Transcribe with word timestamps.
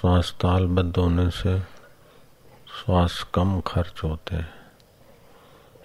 श्वास 0.00 0.30
तालबद्ध 0.40 0.96
होने 0.96 1.30
से 1.30 1.58
श्वास 2.68 3.22
कम 3.34 3.60
खर्च 3.60 4.02
होते 4.04 4.36
हैं। 4.36 4.50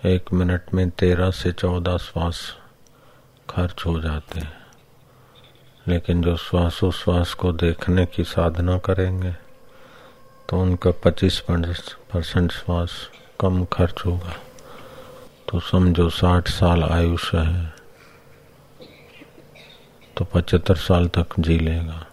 एक 0.06 0.34
मिनट 0.34 0.74
में 0.74 0.90
तेरह 0.90 1.32
से 1.32 1.52
चौदह 1.52 1.98
श्वास 1.98 2.42
खर्च 3.50 3.86
हो 3.86 4.00
जाते 4.00 4.40
हैं। 4.40 4.54
लेकिन 5.88 6.22
जो 6.22 6.36
श्वासोश्वास 6.38 7.34
को 7.34 7.52
देखने 7.54 8.06
की 8.06 8.24
साधना 8.24 8.78
करेंगे 8.80 9.34
तो 10.50 10.62
उनका 10.62 10.92
पच्चीस 11.04 11.40
परसेंट 11.50 12.52
श्वास 12.52 13.10
कम 13.40 13.66
खर्च 13.66 14.06
होगा। 14.06 14.36
तो 15.50 15.60
समझो 15.60 16.10
साठ 16.12 16.50
साल 16.52 16.84
आयुष्य 16.84 17.38
है 17.40 17.74
तो 20.18 20.26
पचहत्तर 20.26 20.76
साल 20.78 21.08
तक 21.08 21.40
जी 21.40 21.60
लेगा। 21.60 22.06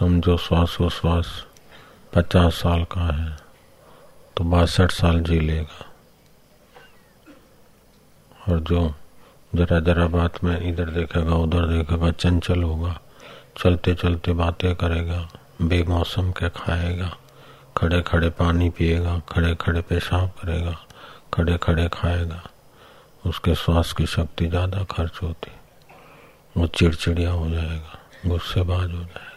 समझो 0.00 0.36
श्वासोश्वास 0.36 1.28
पचास 2.12 2.54
साल 2.54 2.84
का 2.92 3.04
है 3.06 3.36
तो 4.36 4.44
बासठ 4.44 4.90
साल 4.90 5.20
जी 5.22 5.38
लेगा। 5.40 5.84
और 8.48 8.60
जो 8.60 8.80
जरा 9.52 9.80
जरा 9.80 10.06
बात 10.08 10.42
में 10.44 10.68
इधर 10.68 10.90
देखेगा, 10.90 11.34
उधर 11.36 11.66
देखेगा, 11.66 12.10
चंचल 12.12 12.62
होगा, 12.62 12.98
चलते 13.58 13.94
चलते 13.94 14.32
बातें 14.32 14.74
करेगा, 14.74 15.20
बेमौसम 15.62 16.30
के 16.32 16.48
खाएगा 16.50 17.10
खड़े 17.76 18.00
खड़े 18.02 18.30
पानी 18.32 18.68
पिएगा 18.70 19.18
खड़े 19.28 19.54
खड़े 19.60 19.80
पेशाब 19.82 20.28
करेगा 20.42 20.76
खड़े 21.34 21.56
खड़े 21.62 21.88
खाएगा, 21.92 22.42
उसके 23.24 23.54
श्वास 23.54 23.92
की 23.92 24.06
शक्ति 24.08 24.46
ज़्यादा 24.46 24.84
खर्च 24.90 25.22
होती, 25.22 25.50
वो 26.56 26.66
चिड़चिड़िया 26.68 27.30
हो 27.30 27.50
जाएगा, 27.50 27.98
गुस्सेबाज 28.26 28.90
हो 28.90 28.98
जाएगा। 28.98 29.28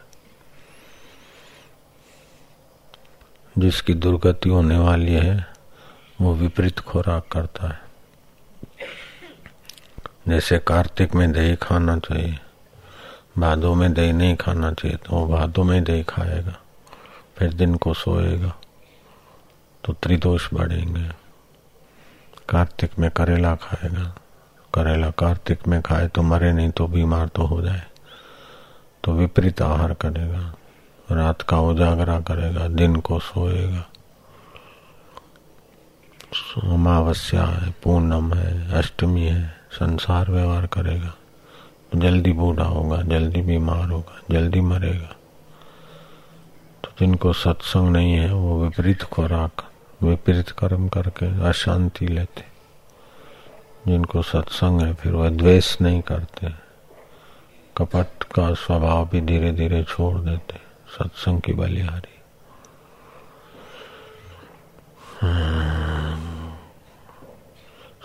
जिसकी 3.58 3.94
दुर्गति 3.94 4.50
होने 4.50 4.78
वाली 4.78 5.14
है, 5.14 5.46
वो 6.22 6.34
विपरीत 6.36 6.80
खुराक 6.80 7.28
करता 7.32 7.68
है। 7.68 7.82
जैसे 10.28 10.58
कार्तिक 10.60 11.16
में 11.16 11.32
दही 11.32 11.56
खाना 11.56 11.98
चाहिए, 12.00 12.38
भादों 13.38 13.74
में 13.76 13.94
दही 13.94 14.14
नहीं 14.14 14.36
खाना 14.36 14.72
चाहिए 14.74 14.98
तो 14.98 15.16
वो 15.16 15.26
भादों 15.28 15.64
में 15.64 15.84
दही 15.84 16.04
खाएगा, 16.04 16.56
फिर 17.38 17.54
दिन 17.54 17.76
को 17.76 17.94
सोएगा 17.94 18.54
तो 19.84 19.94
त्रिदोष 19.94 20.48
बढ़ेंगे। 20.54 21.10
कार्तिक 22.50 22.98
में 23.00 23.10
करेला 23.12 23.56
खाएगा, 23.56 24.04
करेला 24.74 25.10
कार्तिक 25.12 25.68
में 25.68 25.82
खाए 25.82 26.08
तो 26.08 26.22
मरे 26.22 26.52
नहीं 26.54 26.70
तो 26.72 26.88
बीमार 26.88 27.28
तो 27.28 27.46
हो 27.46 27.62
जाए 27.62 27.84
तो 29.04 29.14
विपरीत 29.14 29.62
आहार 29.62 29.94
करेगा। 29.96 30.54
रात 31.14 31.42
का 31.42 31.60
उजागरा 31.60 32.20
करेगा, 32.20 32.68
दिन 32.68 32.96
को 32.96 33.20
सोएगा। 33.20 33.90
अमावस्या 36.64 37.46
है, 37.46 37.76
पूनम 37.84 38.34
है, 38.34 38.74
अष्टमी 38.74 39.22
है, 39.22 39.56
संसार 39.72 40.32
व्यवहार 40.32 40.68
करेगा। 40.68 41.14
जल्दी 41.96 42.32
बूढ़ा 42.32 42.64
होगा, 42.64 43.02
जल्दी 43.02 43.42
बीमार 43.42 43.90
होगा, 43.90 44.20
जल्दी 44.32 44.62
मरेगा। 44.62 45.16
तो 46.84 46.90
जिनको 47.00 47.34
सत्संग 47.34 47.90
नहीं 47.90 48.14
है, 48.14 48.34
वो 48.34 48.64
विपरीत 48.64 49.04
खुराक, 49.04 49.66
विपरीत 50.04 50.50
कर्म 50.50 50.88
करके 50.88 51.46
अशांति 51.46 52.08
लेते। 52.08 52.44
जिनको 53.88 54.22
सत्संग 54.22 54.82
है, 54.82 54.94
फिर 54.94 55.12
वह 55.12 55.30
द्वेष 55.30 55.82
नहीं 55.82 56.02
करते। 56.02 56.48
कपट 57.78 58.24
का 58.24 58.54
स्वभाव 58.54 59.10
भी 59.10 59.22
धीरे 59.22 59.52
धीरे 59.52 59.84
छोड़ 59.84 60.18
देते। 60.18 60.63
सत्संग 60.94 61.42
की 61.42 61.54
बलिहारी। 61.54 62.12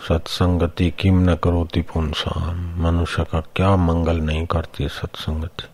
सत्संगति 0.07 0.89
किम 0.91 1.19
न 1.29 1.35
करोति 1.35 1.81
पुंसाम 1.81 2.81
मनुष्य 2.81 3.23
का 3.23 3.41
क्या 3.55 3.75
मंगल 3.75 4.17
नहीं 4.17 4.45
करती 4.45 4.87
सत्संगति? 4.89 5.67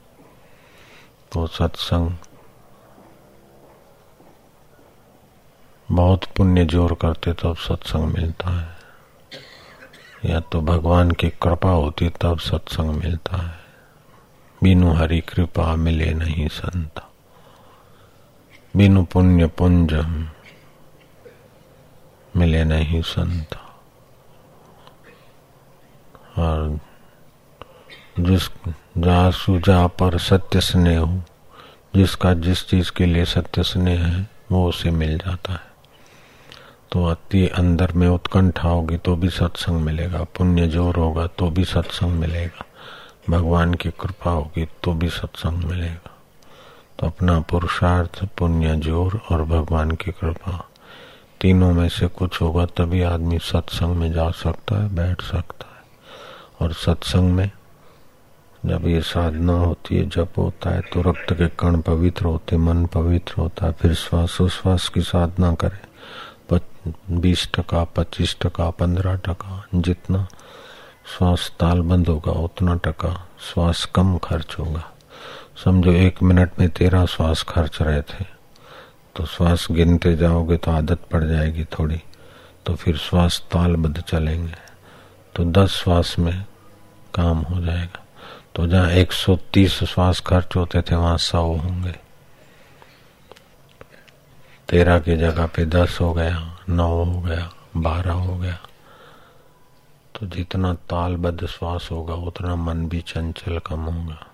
तो 1.34 1.47
सत्संग 1.47 2.12
बहुत 5.91 6.25
पुण्य 6.25 6.66
ज़ोर 6.66 6.94
करते 6.94 7.34
तब 7.34 7.56
सत्संग 7.56 8.03
मिलता 8.03 8.50
है। 8.50 8.75
या 10.25 10.39
तो 10.39 10.62
भगवान 10.62 11.12
की 11.12 11.29
कृपा 11.29 11.69
होती 11.69 12.09
तब 12.09 12.39
सत्संग 12.39 12.89
मिलता 12.89 13.38
है। 13.38 13.59
बिनु 14.63 14.94
हरि 14.94 15.22
कृपा 15.22 15.75
मिले 15.75 16.13
नहीं 16.13 16.47
संत। 16.47 17.01
बिनु 18.75 19.03
पुण्य 19.03 19.47
पुंज 19.58 19.94
मिले 22.34 22.63
नहीं 22.63 23.02
संत। 23.02 23.56
और 26.38 26.80
जिस 28.19 28.47
जा 28.97 29.30
सुजा 29.31 29.86
पर 29.90 30.18
सत्य 30.19 30.62
स्नेह 30.62 31.00
हो, 31.00 31.22
जिसका 31.96 32.34
जिस 32.36 32.68
चीज़ 32.69 32.91
के 32.91 33.06
लिए 33.06 33.25
सत्य 33.25 33.63
स्नेह 33.63 34.03
है, 34.06 34.28
वो 34.52 34.68
उसे 34.69 34.92
मिल 34.92 35.18
जाता 35.18 35.53
है। 35.53 35.74
तो 36.92 37.06
अति 37.06 37.47
अंदर 37.50 37.92
में 37.92 38.07
उत्कंठा 38.07 38.69
होगी 38.69 38.97
तो 38.97 39.16
भी 39.16 39.30
सत्संग 39.30 39.81
मिलेगा, 39.81 40.24
पुण्य 40.38 40.68
ज़ोर 40.68 40.96
होगा 40.96 41.28
तो 41.30 41.50
भी 41.50 41.66
सत्संग 41.66 42.19
मिलेगा, 42.19 42.66
भगवान 43.30 43.74
की 43.74 43.90
कृपा 43.92 44.31
होगी 44.31 44.68
तो 44.84 44.94
भी 44.94 45.09
सत्संग 45.12 45.63
मिलेगा। 45.63 46.12
तो 47.00 47.07
अपना 47.07 47.39
पुरुषार्थ, 47.41 48.23
पुण्य, 48.38 48.75
ज़ोर 48.78 49.19
और 49.31 49.44
भगवान 49.45 49.91
की 49.91 50.11
कृपा। 50.11 50.63
तीनों 51.41 51.72
में 51.73 51.88
से 51.89 52.07
कुछ 52.07 52.41
होगा 52.41 52.66
तभी 52.67 53.01
आदमी 53.03 53.39
सत्संग 53.39 53.95
में 53.95 54.11
जा 54.13 54.29
सकता 54.33 54.75
है, 54.75 54.95
बैठ 54.95 55.22
सकता 55.22 55.67
है। 55.67 55.83
और 56.61 56.73
सत्संग 56.75 57.31
में 57.31 57.50
जब 58.66 58.88
ये 58.88 59.01
साधना 59.01 59.53
होती 59.53 59.95
है 59.95 60.06
जब 60.09 60.28
होता 60.38 60.69
है 60.69 60.81
तो 60.83 61.01
रक्त 61.01 61.33
के 61.33 61.47
कण 61.59 61.79
पवित्र 61.81 62.25
होते 62.25 62.57
मन 62.57 62.85
पवित्र 62.85 63.33
होता 63.38 63.66
है, 63.66 63.72
फिर 63.72 63.94
श्वासोश्वास 63.94 64.88
की 64.89 65.01
साधना 65.03 65.53
करे। 65.56 65.83
बीस 67.12 67.47
टका, 67.56 67.83
पच्चीस 67.95 68.35
टका, 68.41 68.69
पंद्रह 68.69 69.16
टका, 69.16 69.63
जितना 69.75 70.27
श्वास 71.07 71.51
तालबंद 71.59 72.07
होगा, 72.07 72.31
उतना 72.31 72.75
टका 72.75 73.13
श्वास 73.44 73.85
कम 73.85 74.17
खर्च 74.17 74.56
होगा। 74.59 74.83
समझो 75.63 75.91
एक 75.91 76.21
मिनट 76.23 76.51
में 76.59 76.69
तेरह 76.69 77.05
श्वास 77.05 77.43
खर्च 77.43 77.81
रहे 77.81 78.01
थे। 78.01 78.25
तो 79.16 79.25
श्वास 79.25 79.67
गिनते 79.71 80.16
जाओगे 80.16 80.57
तो 80.57 80.71
आदत 80.71 80.99
पड़ 81.11 81.23
जाएगी 81.23 81.63
थोड़ी 81.63 82.01
तो 82.66 82.75
फिर 82.75 82.97
श्वास 82.97 83.43
तालबद्ध 83.51 84.01
चलेंगे। 84.01 84.53
तो 85.35 85.45
दस 85.45 85.69
श्वास 85.69 86.15
में 86.19 86.45
काम 87.15 87.38
हो 87.38 87.61
जाएगा। 87.61 88.05
तो 88.55 88.67
जहाँ 88.67 88.91
130 88.91 89.83
श्वास 89.83 90.19
खर्च 90.19 90.55
होते 90.55 90.81
थे, 90.81 90.95
वहाँ 90.95 91.17
सौ 91.17 91.44
होंगे। 91.44 91.95
तेरह 94.69 94.99
की 94.99 95.17
जगह 95.17 95.45
पे 95.45 95.65
दस 95.65 95.97
हो 96.01 96.13
गया, 96.13 96.57
नौ 96.69 97.03
हो 97.03 97.21
गया, 97.21 97.51
बारह 97.77 98.13
हो 98.13 98.38
गया। 98.38 98.59
तो 100.15 100.25
जितना 100.25 100.73
तालबद्ध 100.73 101.45
श्वास 101.45 101.89
होगा, 101.91 102.13
उतना 102.13 102.55
मन 102.55 102.88
भी 102.88 103.01
चंचल 103.01 103.59
कम 103.59 103.79
होगा। 103.79 104.27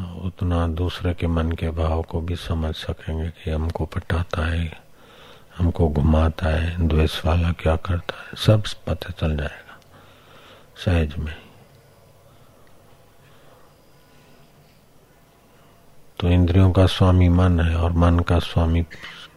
उतना 0.00 0.66
दूसरे 0.66 1.14
के 1.14 1.26
मन 1.26 1.52
के 1.52 1.70
भाव 1.70 2.02
को 2.02 2.20
भी 2.20 2.36
समझ 2.36 2.74
सकेंगे 2.74 3.30
कि 3.30 3.50
हमको 3.50 3.86
पटाता 3.86 4.46
है, 4.46 4.80
हमको 5.58 5.88
घुमाता 5.88 6.46
है, 6.46 6.88
द्वेष 6.88 7.24
वाला 7.24 7.52
क्या 7.52 7.76
करता 7.76 8.14
है, 8.16 8.36
सब 8.36 8.62
पता 8.86 9.10
चल 9.10 9.36
जाएगा, 9.36 9.80
सहज 10.76 11.16
में। 11.16 11.36
तो 16.18 16.28
इंद्रियों 16.28 16.72
का 16.72 16.86
स्वामी 16.86 17.28
मन 17.28 17.60
है 17.60 17.76
और 17.76 17.92
मन 17.92 18.18
का 18.18 18.38
स्वामी 18.38 18.82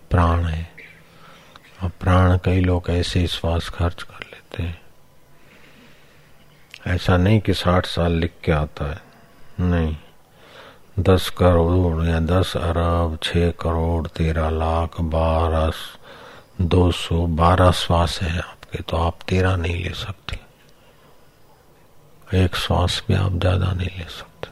प्राण 0.09 0.45
है। 0.45 0.71
और 1.83 1.89
प्राण 1.89 2.37
कई 2.45 2.61
लोग 2.61 2.83
ऐसे 2.89 3.19
ही 3.19 3.27
श्वास 3.27 3.69
खर्च 3.69 4.03
कर 4.03 4.23
लेते 4.23 4.63
हैं। 4.63 4.81
ऐसा 6.87 7.17
नहीं 7.17 7.39
कि 7.39 7.53
साठ 7.53 7.85
साल 7.85 8.11
लिख 8.11 8.33
के 8.43 8.51
आता 8.51 8.85
है, 8.85 9.01
नहीं। 9.59 9.97
दस 10.97 11.29
करोड़ 11.29 12.05
या 12.05 12.19
दस 12.19 12.55
अरब, 12.57 13.17
छह 13.23 13.49
करोड़, 13.61 14.07
तेरह 14.07 14.49
लाख, 14.49 14.99
बारह, 15.01 15.71
दो 16.61 16.91
सौ, 16.91 17.25
बारह 17.37 17.71
श्वास 17.73 18.19
है 18.21 18.39
आपके 18.39 18.81
तो 18.81 18.97
आप 18.97 19.19
तेरह 19.27 19.55
नहीं 19.57 19.83
ले 19.83 19.93
सकते। 19.95 20.39
एक 22.35 22.55
श्वास 22.55 23.03
भी 23.07 23.13
आप 23.15 23.33
ज़्यादा 23.33 23.71
नहीं 23.73 23.97
ले 23.97 24.09
सकते। 24.09 24.49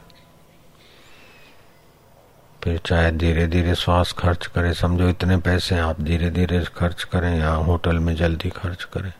फिर 2.60 2.78
चाहे 2.86 3.10
धीरे 3.12 3.46
धीरे 3.46 3.74
श्वास 3.74 4.12
खर्च 4.18 4.46
करें, 4.46 4.72
समझो 4.74 5.08
इतने 5.08 5.36
पैसे 5.38 5.78
आप 5.78 6.00
धीरे 6.00 6.30
धीरे 6.30 6.64
खर्च 6.76 7.04
करें 7.04 7.38
या 7.38 7.50
होटल 7.50 7.98
में 7.98 8.14
जल्दी 8.16 8.50
खर्च 8.52 8.84
करें। 8.84 9.12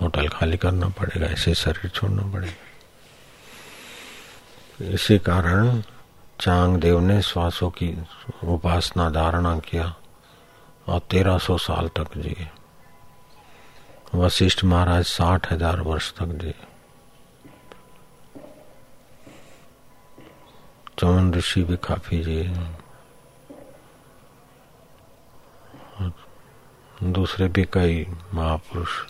होटल 0.00 0.28
खाली 0.28 0.56
करना 0.56 0.88
पड़ेगा, 0.90 1.26
ऐसे 1.26 1.54
शरीर 1.54 1.90
छोड़ना 1.90 2.22
पड़ेगा। 2.32 2.72
इसी 4.84 5.18
कारण 5.20 5.82
चांग 6.40 6.76
देव 6.76 7.00
ने 7.00 7.20
श्वासों 7.22 7.70
की 7.70 7.88
उपासना 8.44 9.08
धारणा 9.10 9.58
किया 9.58 9.94
और 10.88 11.00
तेरह 11.10 11.38
सौ 11.38 11.56
साल 11.58 11.88
तक 11.88 12.16
जिए। 12.16 12.48
वशिष्ठ 14.14 14.64
महाराज 14.64 15.04
साठ 15.04 15.52
हज़ार 15.52 15.80
वर्ष 15.80 16.12
तक 16.12 16.38
जिए। 16.42 16.54
चौन 20.98 21.32
ऋषि 21.34 21.62
भी 21.62 21.76
काफ़ी 21.76 22.22
जिए। 22.24 22.52
दूसरे 27.02 27.48
भी 27.48 27.64
कई 27.72 28.06
महापुरुष 28.34 29.00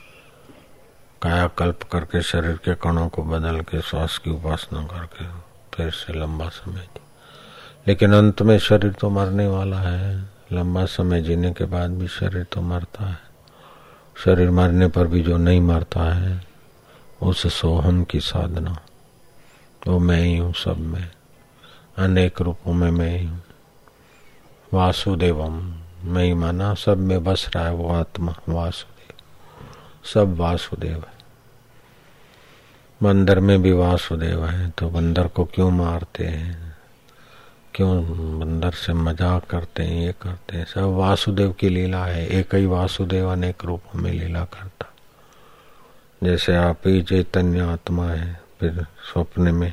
कायाकल्प 1.22 1.82
करके 1.82 2.22
शरीर 2.22 2.56
के 2.56 2.74
कणों 2.74 3.08
को 3.08 3.22
बदल 3.22 3.60
के 3.60 3.80
श्वास 3.80 4.18
की 4.18 4.30
उपासना 4.30 4.86
करके 4.86 5.26
फिर 5.74 5.90
से 5.92 6.12
लंबा 6.12 6.48
समय 6.48 6.88
लेकिन 7.86 8.12
अंत 8.12 8.42
में 8.42 8.58
शरीर 8.58 8.92
तो 8.92 9.10
मरने 9.10 9.46
वाला 9.46 9.78
है। 9.78 10.24
लंबा 10.52 10.84
समय 10.84 11.22
जीने 11.22 11.52
के 11.52 11.64
बाद 11.64 11.90
भी 11.90 12.08
शरीर 12.08 12.44
तो 12.44 12.60
मरता 12.60 13.06
है। 13.06 13.18
शरीर 14.24 14.50
मरने 14.50 14.88
पर 14.88 15.06
भी 15.06 15.22
जो 15.22 15.36
नहीं 15.36 15.60
मरता 15.60 16.14
है, 16.14 16.44
उस 17.22 17.54
सोहम 17.54 18.04
की 18.04 18.20
साधना। 18.20 18.78
वो 19.88 19.98
मैं 19.98 20.20
ही 20.20 20.36
हूँ 20.36 20.52
सब 20.52 20.78
में। 20.78 21.10
अनेक 21.98 22.40
रूपों 22.40 22.72
में 22.72 22.90
मैं 22.90 23.18
ही 23.18 23.26
हूँ। 23.26 23.42
वासुदेवम, 24.74 25.74
मैं 26.04 26.24
ही 26.24 26.34
माना 26.34 26.74
सब 26.74 26.98
में 26.98 27.24
बस 27.24 27.50
रहा 27.56 27.64
है 27.64 27.74
वो 27.74 27.88
आत्मा, 27.88 28.34
वासुदेव। 28.48 29.16
सब 30.14 30.36
वासुदेव 30.36 30.94
है। 30.94 31.14
बंदर 33.02 33.40
में 33.40 33.62
भी 33.62 33.72
वासुदेव 33.72 34.46
है 34.46 34.70
तो 34.70 34.90
बंदर 34.90 35.28
को 35.28 35.44
क्यों 35.44 35.70
मारते 35.70 36.24
हैं? 36.24 36.73
क्यों 37.74 38.04
बंदर 38.40 38.70
से 38.70 38.92
मज़ाक 38.92 39.44
करते 39.44 39.82
हैं, 39.82 40.06
ये 40.06 40.12
करते 40.12 40.56
हैं? 40.56 40.64
सब 40.64 40.80
वासुदेव 40.80 41.52
की 41.52 41.68
लीला 41.68 42.04
है। 42.04 42.26
एक 42.26 42.54
ही 42.54 42.66
वासुदेव 42.66 43.28
अनेक 43.28 43.64
रूपों 43.64 43.98
में 43.98 44.12
लीला 44.12 44.44
करता। 44.44 44.92
जैसे 46.24 46.56
आप 46.56 46.80
ही 46.86 47.02
चैतन्य 47.02 47.60
आत्मा 47.60 48.08
है, 48.08 48.40
फिर 48.60 48.86
स्वप्न 49.12 49.42
में 49.42 49.72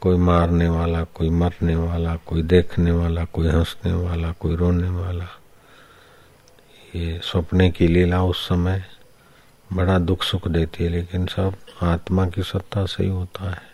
कोई 0.00 0.16
मारने 0.16 0.68
वाला, 0.68 1.04
कोई 1.04 1.30
मरने 1.30 1.76
वाला, 1.76 2.16
कोई 2.16 2.42
देखने 2.42 2.90
वाला, 2.90 3.24
कोई 3.24 3.48
हंसने 3.48 3.92
वाला, 3.92 4.32
कोई 4.32 4.56
रोने 4.56 4.88
वाला। 4.88 5.28
ये 6.94 7.20
स्वप्ने 7.24 7.70
की 7.70 7.86
लीला 7.86 8.22
उस 8.22 8.48
समय 8.48 8.84
बड़ा 9.72 9.98
दुख 9.98 10.22
सुख 10.22 10.48
देती 10.48 10.84
है, 10.84 10.90
लेकिन 10.90 11.26
सब 11.26 11.54
आत्मा 11.82 12.28
की 12.28 12.42
सत्ता 12.42 12.86
से 12.86 13.02
ही 13.02 13.08
होता 13.08 13.50
है। 13.50 13.71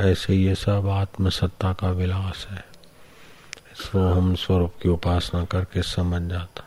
ऐसे 0.00 0.34
ये 0.34 0.54
सब 0.54 0.88
आत्मसत्ता 0.88 1.72
का 1.72 1.90
विलास 1.90 2.46
है। 2.50 2.64
हम 3.94 4.34
स्वरूप 4.34 4.74
की 4.82 4.88
उपासना 4.88 5.44
करके 5.44 5.82
समझ 5.82 6.30
जाता। 6.30 6.64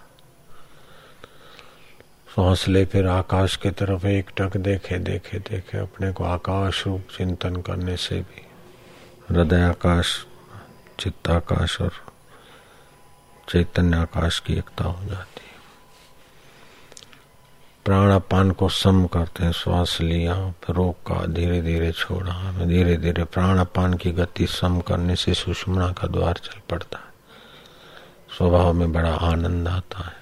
हौसले 2.38 2.86
फिर 2.86 3.08
आकाश 3.08 3.56
की 3.56 3.72
तरफ़ 3.72 4.08
एक 4.08 4.32
टक 4.38 4.58
देखे 4.58 4.98
देखे 4.98 5.40
देखे, 5.40 5.78
अपने 5.78 6.12
को 6.12 6.24
आकाश 6.24 6.88
रूप 6.88 7.08
चिंतन 7.18 7.56
करने 7.56 7.98
से 7.98 8.22
भी। 8.22 8.48
हृदय 9.30 9.62
आकाश, 9.62 10.26
चित्ताकाश 11.00 11.82
और 11.82 11.92
चैतन्य 13.50 13.98
आकाश 13.98 14.40
की 14.40 14.54
एकता 14.54 14.84
हो 14.84 15.06
जाती। 15.06 15.31
प्राणापान 17.86 18.52
को 18.52 18.70
सम 18.70 19.06
करते 19.06 19.44
हैं, 19.44 19.52
श्वास 19.52 19.98
लिया, 20.02 20.52
फिर 20.52 20.76
रोका 20.76 21.26
धीरे 21.26 21.62
धीरे 21.62 21.92
छोड़ा 21.92 22.52
धीरे 22.52 22.98
धीरे 22.98 23.24
प्राणापान 23.24 23.94
की 23.94 24.12
गति 24.12 24.48
सम 24.48 24.80
करने 24.80 25.16
से 25.16 25.34
सुषमना 25.34 25.92
का 25.92 26.08
द्वार 26.08 26.34
चल 26.34 26.60
पड़ता 26.70 26.98
है। 26.98 27.12
स्वभाव 28.38 28.74
में 28.74 28.94
बड़ा 28.94 29.16
आनंद 29.16 29.68
आता 29.68 30.04
है। 30.04 30.22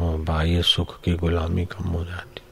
और 0.00 0.16
बाह्य 0.16 0.62
सुख 0.62 1.00
की 1.00 1.14
गुलामी 1.14 1.66
कम 1.66 1.84
हो 1.84 2.04
जाती 2.04 2.42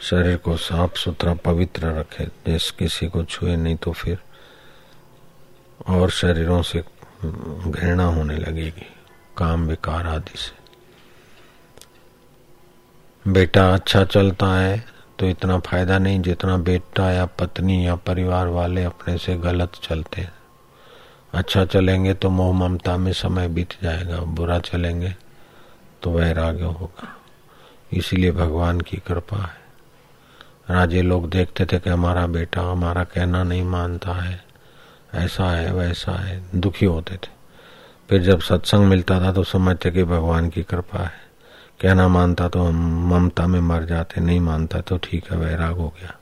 शरीर 0.00 0.36
को 0.36 0.56
साफ़ 0.56 0.96
सुथरा, 0.96 1.34
पवित्र 1.34 1.86
रखे 1.86 2.24
जिस 2.24 2.70
किसी 2.70 3.06
को 3.06 3.24
छुए 3.24 3.56
नहीं 3.56 3.76
तो 3.76 3.92
फिर 3.92 4.18
और 5.88 6.10
शरीरों 6.10 6.62
से 6.62 6.84
घृणा 7.70 8.04
होने 8.04 8.36
लगेगी। 8.36 8.86
काम, 9.36 9.66
विकार 9.66 10.06
आदि 10.06 10.38
से। 10.38 10.57
बेटा 13.24 13.62
अच्छा 13.74 14.04
चलता 14.04 14.46
है 14.54 14.84
तो 15.18 15.26
इतना 15.26 15.58
फ़ायदा 15.58 15.98
नहीं 15.98 16.20
जितना 16.22 16.56
बेटा 16.56 17.10
या 17.12 17.24
पत्नी 17.26 17.86
या 17.86 17.94
परिवार 17.96 18.46
वाले 18.46 18.84
अपने 18.84 19.16
से 19.18 19.36
गलत 19.36 19.72
चलते 19.82 20.20
हैं। 20.20 20.32
अच्छा 21.32 21.64
चलेंगे 21.64 22.14
तो 22.14 22.30
मोह 22.30 22.52
ममता 22.54 22.96
में 22.96 23.12
समय 23.12 23.48
बीत 23.48 23.74
जाएगा, 23.82 24.18
बुरा 24.18 24.58
चलेंगे 24.58 25.14
तो 26.02 26.12
वैराग्य 26.12 26.62
होगा। 26.62 27.14
इसीलिए 27.92 28.32
भगवान 28.32 28.80
की 28.80 28.96
कृपा 28.96 29.42
है। 29.42 30.76
राजे 30.76 31.02
लोग 31.02 31.30
देखते 31.30 31.66
थे 31.66 31.78
कि 31.78 31.90
हमारा 31.90 32.26
बेटा 32.26 32.62
हमारा 32.62 33.04
कहना 33.04 33.44
नहीं 33.44 33.64
मानता 33.64 34.12
है। 34.12 34.40
ऐसा 35.14 35.50
है, 35.50 35.72
वैसा 35.72 36.12
है, 36.12 36.42
दुखी 36.54 36.86
होते 36.86 37.16
थे। 37.16 37.36
फिर 38.10 38.22
जब 38.22 38.40
सत्संग 38.40 38.88
मिलता 38.88 39.20
था 39.20 39.32
तो 39.32 39.44
समझते 39.44 39.90
कि 39.90 40.04
भगवान 40.04 40.48
की 40.48 40.62
कृपा 40.62 40.98
है। 40.98 41.27
कहना 41.80 42.06
मानता 42.08 42.48
तो 42.48 42.62
हम 42.62 42.78
ममता 43.08 43.46
में 43.46 43.60
मर 43.60 43.84
जाते, 43.84 44.20
नहीं 44.20 44.40
मानता 44.40 44.80
तो 44.80 44.96
ठीक 44.98 45.30
है, 45.30 45.36
वैराग 45.38 45.76
हो 45.76 45.88
गया। 45.88 46.14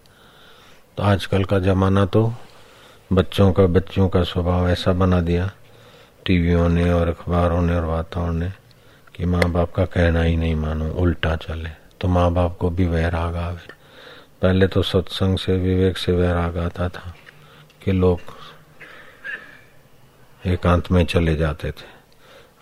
तो 0.97 1.03
आजकल 1.03 1.44
का 1.44 1.58
जमाना 1.58 2.05
तो 2.06 2.32
बच्चों 3.11 3.53
का 3.53 3.67
बच्चों 3.67 4.08
का 4.08 4.23
स्वभाव 4.23 4.69
ऐसा 4.69 4.93
बना 4.93 5.20
दिया, 5.20 5.50
टीवियों 6.26 6.69
ने 6.69 6.93
और 6.93 7.08
अखबारों 7.08 7.61
ने 7.62 7.76
और 7.76 7.85
वातावरण 7.85 8.32
ने, 8.32 8.53
कि 9.14 9.25
माँ 9.25 9.50
बाप 9.53 9.73
का 9.73 9.85
कहना 9.85 10.23
ही 10.23 10.37
नहीं 10.37 10.55
मानो, 10.55 10.91
उल्टा 10.93 11.35
चले 11.37 11.70
तो 12.00 12.08
माँ 12.08 12.31
बाप 12.32 12.56
को 12.56 12.70
भी 12.70 12.87
वैराग 12.87 13.37
आवे। 13.37 13.75
पहले 14.43 14.67
तो 14.67 14.82
सत्संग 14.82 15.38
से, 15.38 15.56
विवेक 15.56 15.99
से 15.99 16.12
वैराग 16.12 16.58
आता 16.58 16.88
था, 16.88 17.14
कि 17.85 17.93
लोग 17.93 18.20
एकांत 20.43 20.91
में 20.93 21.05
चले 21.06 21.37
जाते 21.37 21.70
थे। 21.70 21.88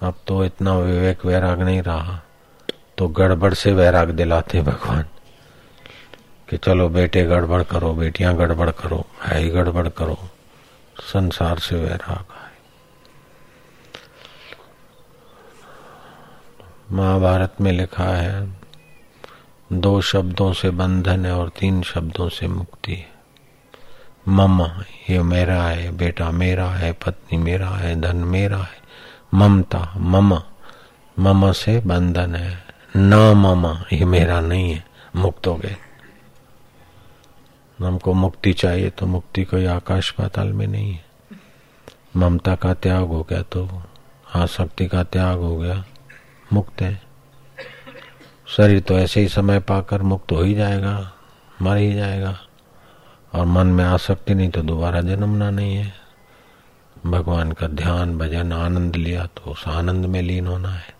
अब 0.00 0.14
तो 0.26 0.44
इतना 0.44 0.76
विवेक, 0.78 1.26
वैराग 1.26 1.62
नहीं 1.62 1.82
रहा। 1.82 2.20
तो 2.98 3.08
गड़बड़ 3.08 3.52
से 3.54 3.72
वैराग 3.72 4.10
दिलाते 4.10 4.60
भगवान, 4.62 5.04
कि 6.48 6.56
चलो 6.56 6.88
बेटे 6.88 7.24
गड़बड़ 7.24 7.62
करो, 7.62 7.92
बेटियाँ 7.92 8.36
गड़बड़ 8.36 8.70
करो 8.70 9.04
है 9.22 9.38
ही 9.38 9.50
गड़बड़ 9.50 9.88
करो, 9.88 10.18
संसार 10.96 11.58
से 11.58 11.76
वैराग 11.76 12.32
आए। 12.32 12.52
महाभारत 16.92 17.54
में 17.60 17.72
लिखा 17.72 18.04
है, 18.04 18.56
दो 19.72 20.00
शब्दों 20.00 20.52
से 20.52 20.70
बंधन 20.70 21.26
है 21.26 21.32
और 21.32 21.48
तीन 21.48 21.82
शब्दों 21.82 22.28
से 22.28 22.48
मुक्ति 22.48 22.94
है। 22.94 23.12
मम, 24.28 24.62
ये 25.10 25.22
मेरा 25.22 25.62
है, 25.62 25.90
बेटा 25.96 26.30
मेरा 26.30 26.68
है, 26.70 26.92
पत्नी 26.92 27.38
मेरा 27.38 27.68
है, 27.68 28.00
धन 28.00 28.16
मेरा 28.16 28.58
है। 28.58 28.82
ममता, 29.34 29.92
मम 29.96 30.38
मम 31.16 31.50
से 31.52 31.80
बंधन 31.80 32.34
है। 32.34 32.63
न 32.94 33.14
मामा, 33.36 33.84
ये 33.92 34.04
मेरा 34.04 34.40
नहीं 34.40 34.72
है। 34.72 34.84
मुक्त 35.16 35.46
हो 35.46 35.54
गए। 35.54 35.76
हमको 37.78 38.12
मुक्ति 38.12 38.52
चाहिए 38.52 38.90
तो 38.90 39.06
मुक्ति 39.06 39.44
कोई 39.44 39.64
आकाश 39.66 40.10
पाताल 40.10 40.52
में 40.52 40.66
नहीं 40.66 40.92
है। 40.92 41.04
ममता 42.16 42.54
का 42.54 42.74
त्याग 42.74 43.06
हो 43.06 43.22
गया 43.22 43.42
तो 43.42 43.68
आसक्ति 44.34 44.86
का 44.86 45.02
त्याग 45.04 45.38
हो 45.38 45.56
गया, 45.56 45.84
मुक्त 46.52 46.82
है। 46.82 47.02
शरीर 48.48 48.80
तो 48.80 48.98
ऐसे 48.98 49.20
ही 49.20 49.28
समय 49.28 49.60
पाकर 49.60 50.02
मुक्त 50.02 50.32
हो 50.32 50.42
ही 50.42 50.54
जाएगा, 50.54 51.12
मर 51.62 51.76
ही 51.76 51.92
जाएगा। 51.94 52.38
और 53.34 53.46
मन 53.46 53.66
में 53.66 53.84
आसक्ति 53.84 54.34
नहीं 54.34 54.50
तो 54.50 54.62
दोबारा 54.62 55.00
जन्मना 55.00 55.50
नहीं 55.50 55.76
है। 55.76 55.92
भगवान 57.06 57.52
का 57.52 57.66
ध्यान, 57.66 58.18
भजन, 58.18 58.52
आनंद 58.52 58.96
लिया 58.96 59.26
तो 59.26 59.50
उस 59.50 59.68
आनंद 59.68 60.06
में 60.06 60.20
लीन 60.22 60.46
होना 60.46 60.70
है। 60.70 60.94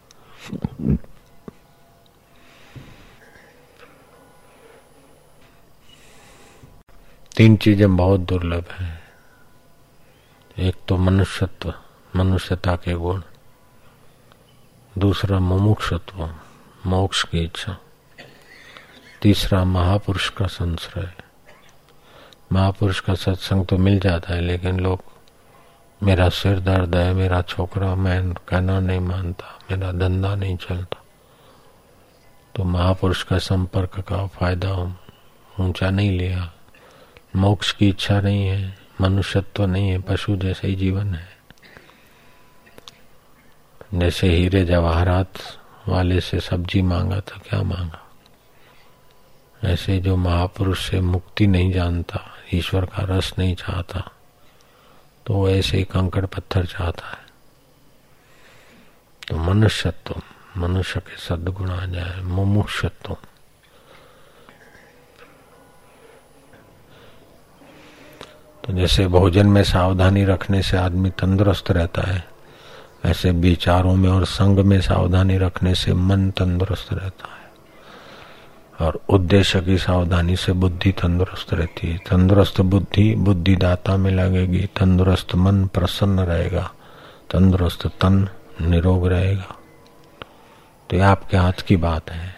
तीन 7.37 7.57
चीज़ें 7.57 7.97
बहुत 7.97 8.21
दुर्लभ 8.21 8.65
है। 8.73 9.03
एक 10.59 10.77
तो 10.89 10.97
मनुष्यत्व, 10.97 11.75
मनुष्यता 12.17 12.77
के 12.77 12.95
गुण। 12.95 13.23
दूसरा 14.99 15.39
मुमुक्षत्व, 15.39 16.35
मोक्ष 16.87 17.25
की 17.25 17.39
इच्छा। 17.39 17.77
तीसरा 19.23 19.65
महापुरुष 19.65 20.29
का 20.29 20.47
संश्रय। 20.47 21.13
महापुरुष 22.53 23.01
का 23.01 23.15
सत्संग 23.15 23.67
तो 23.67 23.79
मिल 23.79 24.01
जाता 24.01 24.35
है, 24.35 24.41
लेकिन 24.41 24.81
लोग, 24.81 25.03
मेरा 26.03 26.29
सिर 26.29 26.61
दर्द 26.61 26.97
है, 26.97 27.13
मेरा 27.15 27.43
छोकरा, 27.43 27.95
मैं 27.95 28.33
कहना 28.33 28.81
नहीं 28.81 29.01
मानता, 29.01 29.59
मेरा 29.71 29.93
धंधा 29.93 30.35
नहीं 30.35 30.57
चलता। 30.57 31.03
तो 32.55 32.65
महापुरुष 32.65 33.23
का 33.23 33.39
संपर्क 33.39 34.01
का 34.01 34.27
फ़ायदा 34.27 34.73
ऊँचा 35.61 35.91
नहीं 35.91 36.19
लिया। 36.19 36.53
मोक्ष 37.37 37.73
की 37.73 37.89
इच्छा 37.89 38.21
नहीं 38.21 38.47
है, 38.47 38.79
मनुष्यत्व 39.01 39.67
नहीं 39.67 39.89
है, 39.89 39.99
पशु 39.99 40.37
जैसे 40.37 40.69
ही 40.69 40.75
जीवन 40.75 41.15
है। 41.15 41.29
जैसे 43.95 44.29
हीरे 44.29 44.65
जवाहरात 44.65 45.33
वाले 45.89 46.21
से 46.21 46.41
सब्ज़ी 46.41 46.83
मांगा 46.83 47.21
तो 47.21 47.39
क्या 47.39 47.63
मांगा? 47.63 48.01
ऐसे 49.65 49.99
जो 50.01 50.17
महापुरुष 50.17 50.91
से 50.91 51.01
मुक्ति 51.01 51.47
नहीं 51.47 51.73
जानता, 51.73 52.21
ईश्वर 52.55 52.85
का 52.85 53.03
रस 53.03 53.35
नहीं 53.39 53.55
चाहता 53.55 54.11
तो 55.27 55.49
ऐसे 55.51 55.77
ही 55.77 55.85
कंकड़ 55.85 56.27
पत्थर 56.27 56.67
चाहता 56.67 57.09
है। 57.09 57.25
तो 59.29 59.37
मनुष्यत्व, 59.37 60.23
मनुष्य 60.57 61.01
के 61.01 61.17
सदगुण 61.17 61.71
आ 61.71 61.87
जाए, 61.87 62.21
मुमुक्षत्व। 62.21 63.17
तो 68.65 68.73
जैसे 68.73 69.07
भोजन 69.07 69.47
में 69.47 69.63
सावधानी 69.63 70.25
रखने 70.25 70.63
से 70.63 70.77
आदमी 70.77 71.11
तंदुरुस्त 71.11 71.71
रहता 71.71 72.03
है, 72.03 72.25
ऐसे 73.05 73.31
विचारों 73.31 73.97
में 73.97 74.11
और 74.11 74.25
संग 74.25 74.59
में 74.59 74.81
सावधानी 74.81 75.39
रखने 75.39 75.75
से 75.75 75.95
मन 75.95 76.31
तंदुरुस्त 76.31 76.93
रहता 76.93 77.29
है। 77.29 77.45
और 78.87 79.01
उद्देश्य 79.09 79.61
की 79.61 79.79
सावधानी 79.79 80.37
से 80.37 80.53
बुद्धि 80.53 80.93
तंदुरुस्त 80.93 81.55
रहती 81.55 81.91
है। 81.91 81.99
तंदुरुस्त 81.99 82.61
बुद्धि 82.61 83.15
बुद्धिदाता 83.15 83.97
में 83.97 84.11
लगेगी, 84.11 84.67
तंदुरुस्त 84.67 85.35
मन 85.35 85.67
प्रसन्न 85.67 86.21
रहेगा, 86.21 86.71
तंदुरुस्त 87.31 87.87
तन 87.87 88.29
निरोग 88.61 89.07
रहेगा। 89.07 89.57
तो 90.91 90.97
ये 90.97 91.03
आपके 91.03 91.37
हाथ 91.37 91.53
की 91.53 91.77
बात 91.77 92.11
है। 92.11 92.37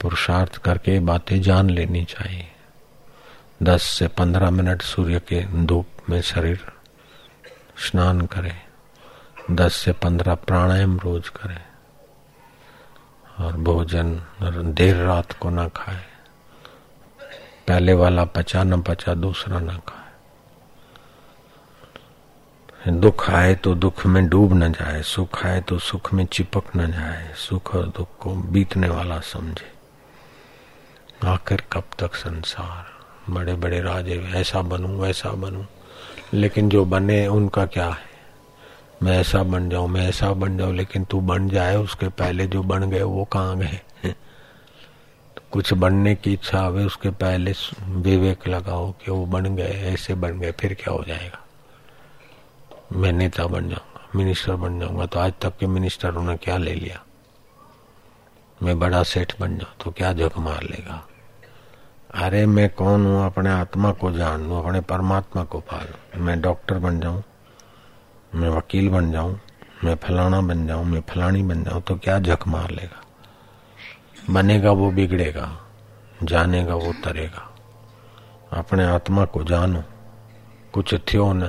पुरुषार्थ 0.00 0.56
करके 0.56 1.00
बातें 1.00 1.42
जान 1.42 1.70
लेनी 1.70 2.04
चाहिए। 2.04 2.51
दस 3.62 3.82
से 3.82 4.08
पंद्रह 4.08 4.50
मिनट 4.50 4.82
सूर्य 4.82 5.20
के 5.20 5.64
धूप 5.66 5.86
में 6.10 6.20
शरीर 6.20 6.72
स्नान 7.78 8.20
करे। 8.20 8.52
दस 9.50 9.74
से 9.74 9.92
पंद्रह 9.92 10.34
प्राणायाम 10.34 10.98
रोज 10.98 11.28
करे। 11.28 11.58
और 13.44 13.52
भोजन 13.52 14.22
देर 14.74 14.96
रात 14.96 15.32
को 15.32 15.50
ना 15.50 15.68
खाए। 15.68 16.04
पहले 17.68 17.92
वाला 17.92 18.24
पचा 18.24 18.64
न 18.64 18.82
पचा, 18.82 19.14
दूसरा 19.14 19.58
ना 19.58 19.78
खाए। 19.78 20.12
दुख 22.92 23.30
आए 23.30 23.54
तो 23.54 23.74
दुख 23.74 24.06
में 24.06 24.28
डूब 24.28 24.54
न 24.54 24.72
जाए, 24.72 25.02
सुख 25.02 25.46
आए 25.46 25.60
तो 25.60 25.78
सुख 25.78 26.12
में 26.12 26.26
चिपक 26.26 26.76
न 26.76 26.92
जाए, 26.92 27.34
सुख 27.36 27.74
और 27.74 27.88
दुख 27.88 28.08
को 28.20 28.34
बीतने 28.34 28.88
वाला 28.88 29.20
समझे। 29.20 29.72
आखिर 31.24 31.62
कब 31.72 31.84
तक 31.98 32.14
संसार 32.14 33.01
बड़े 33.30 33.54
बड़े 33.54 33.80
राजे, 33.80 34.30
ऐसा 34.34 34.62
बनूं, 34.62 34.98
वैसा 34.98 35.30
बनूं। 35.30 35.64
लेकिन 36.34 36.68
जो 36.68 36.84
बने, 36.84 37.26
उनका 37.26 37.66
क्या 37.66 37.88
है? 37.88 38.12
मैं 39.02 39.18
ऐसा 39.18 39.42
बन 39.42 39.68
जाऊँ, 39.68 39.88
मैं 39.88 40.08
ऐसा 40.08 40.32
बन 40.32 40.58
जाऊँ, 40.58 40.74
लेकिन 40.74 41.04
तू 41.04 41.20
बन 41.20 41.48
जाए, 41.48 41.76
उसके 41.76 42.08
पहले 42.08 42.46
जो 42.46 42.62
बन 42.62 42.90
गए, 42.90 43.02
वो 43.02 43.24
कहाँ 43.24 43.58
गए? 43.58 43.80
तो 45.36 45.42
कुछ 45.52 45.72
बनने 45.72 46.14
की 46.14 46.32
इच्छा 46.32 46.60
आवे, 46.60 46.84
उसके 46.84 47.10
पहले 47.10 47.54
विवेक 47.88 48.48
लगाओ 48.48 48.92
कि 48.92 49.10
वो 49.10 49.26
बन 49.26 49.56
गए, 49.56 49.72
ऐसे 49.94 50.14
बन 50.14 50.38
गए, 50.38 50.52
फिर 50.52 50.74
क्या 50.74 50.92
हो 50.92 51.04
जाएगा? 51.08 51.38
मैं 52.92 53.12
नेता 53.12 53.46
बन 53.46 53.60
जाऊँगा 53.60 53.88
मिनिस्टर 54.16 54.52
बन 54.52 54.80
जाऊँगा 54.80 55.06
तो 55.06 55.20
आज 55.20 55.32
तक 55.40 55.58
के 55.58 55.66
मिनिस्टरों 55.66 56.22
ने 56.22 56.36
क्या 56.36 56.56
ले 56.56 56.74
लिया? 56.74 57.02
मैं 58.62 58.78
बड़ा 58.78 59.02
सेठ 59.02 59.40
बन 59.40 59.58
जाऊँ 59.58 59.84
तो 59.84 59.90
क्या 59.90 60.12
झक 60.12 60.38
मार 60.38 60.62
लेगा? 60.62 61.08
अरे 62.14 62.44
मैं 62.46 62.68
कौन 62.70 63.06
हूँ? 63.06 63.24
अपने 63.26 63.50
आत्मा 63.50 63.90
को 63.92 64.10
जान 64.12 64.42
लू, 64.48 64.54
अपने 64.54 64.80
परमात्मा 64.80 65.44
को 65.44 65.58
पालू 65.60 66.22
मैं 66.24 66.40
डॉक्टर 66.40 66.78
बन 66.78 67.00
जाऊँ, 67.00 67.22
मैं 68.34 68.48
वकील 68.48 68.88
बन 68.88 69.10
जाऊँ, 69.12 69.38
मैं 69.84 69.94
फलाना 69.96 70.40
बन 70.40 70.66
जाऊँ, 70.66 70.84
मैं 70.84 71.00
फलानी 71.00 71.42
बन 71.42 71.62
जाऊँ 71.64 71.82
तो 71.82 71.96
क्या 71.96 72.18
झक 72.18 72.46
मार 72.48 72.70
लेगा? 72.70 73.00
बनेगा 74.30 74.70
वो, 74.70 74.90
बिगड़ेगा, 74.90 75.48
जानेगा 76.22 76.74
वो, 76.74 76.92
तरेगा। 77.04 77.48
अपने 78.52 78.84
आत्मा 78.84 79.24
को 79.24 79.44
जानो, 79.44 79.82
कुछ 80.72 80.94
थियो 80.94 81.32
न। 81.32 81.48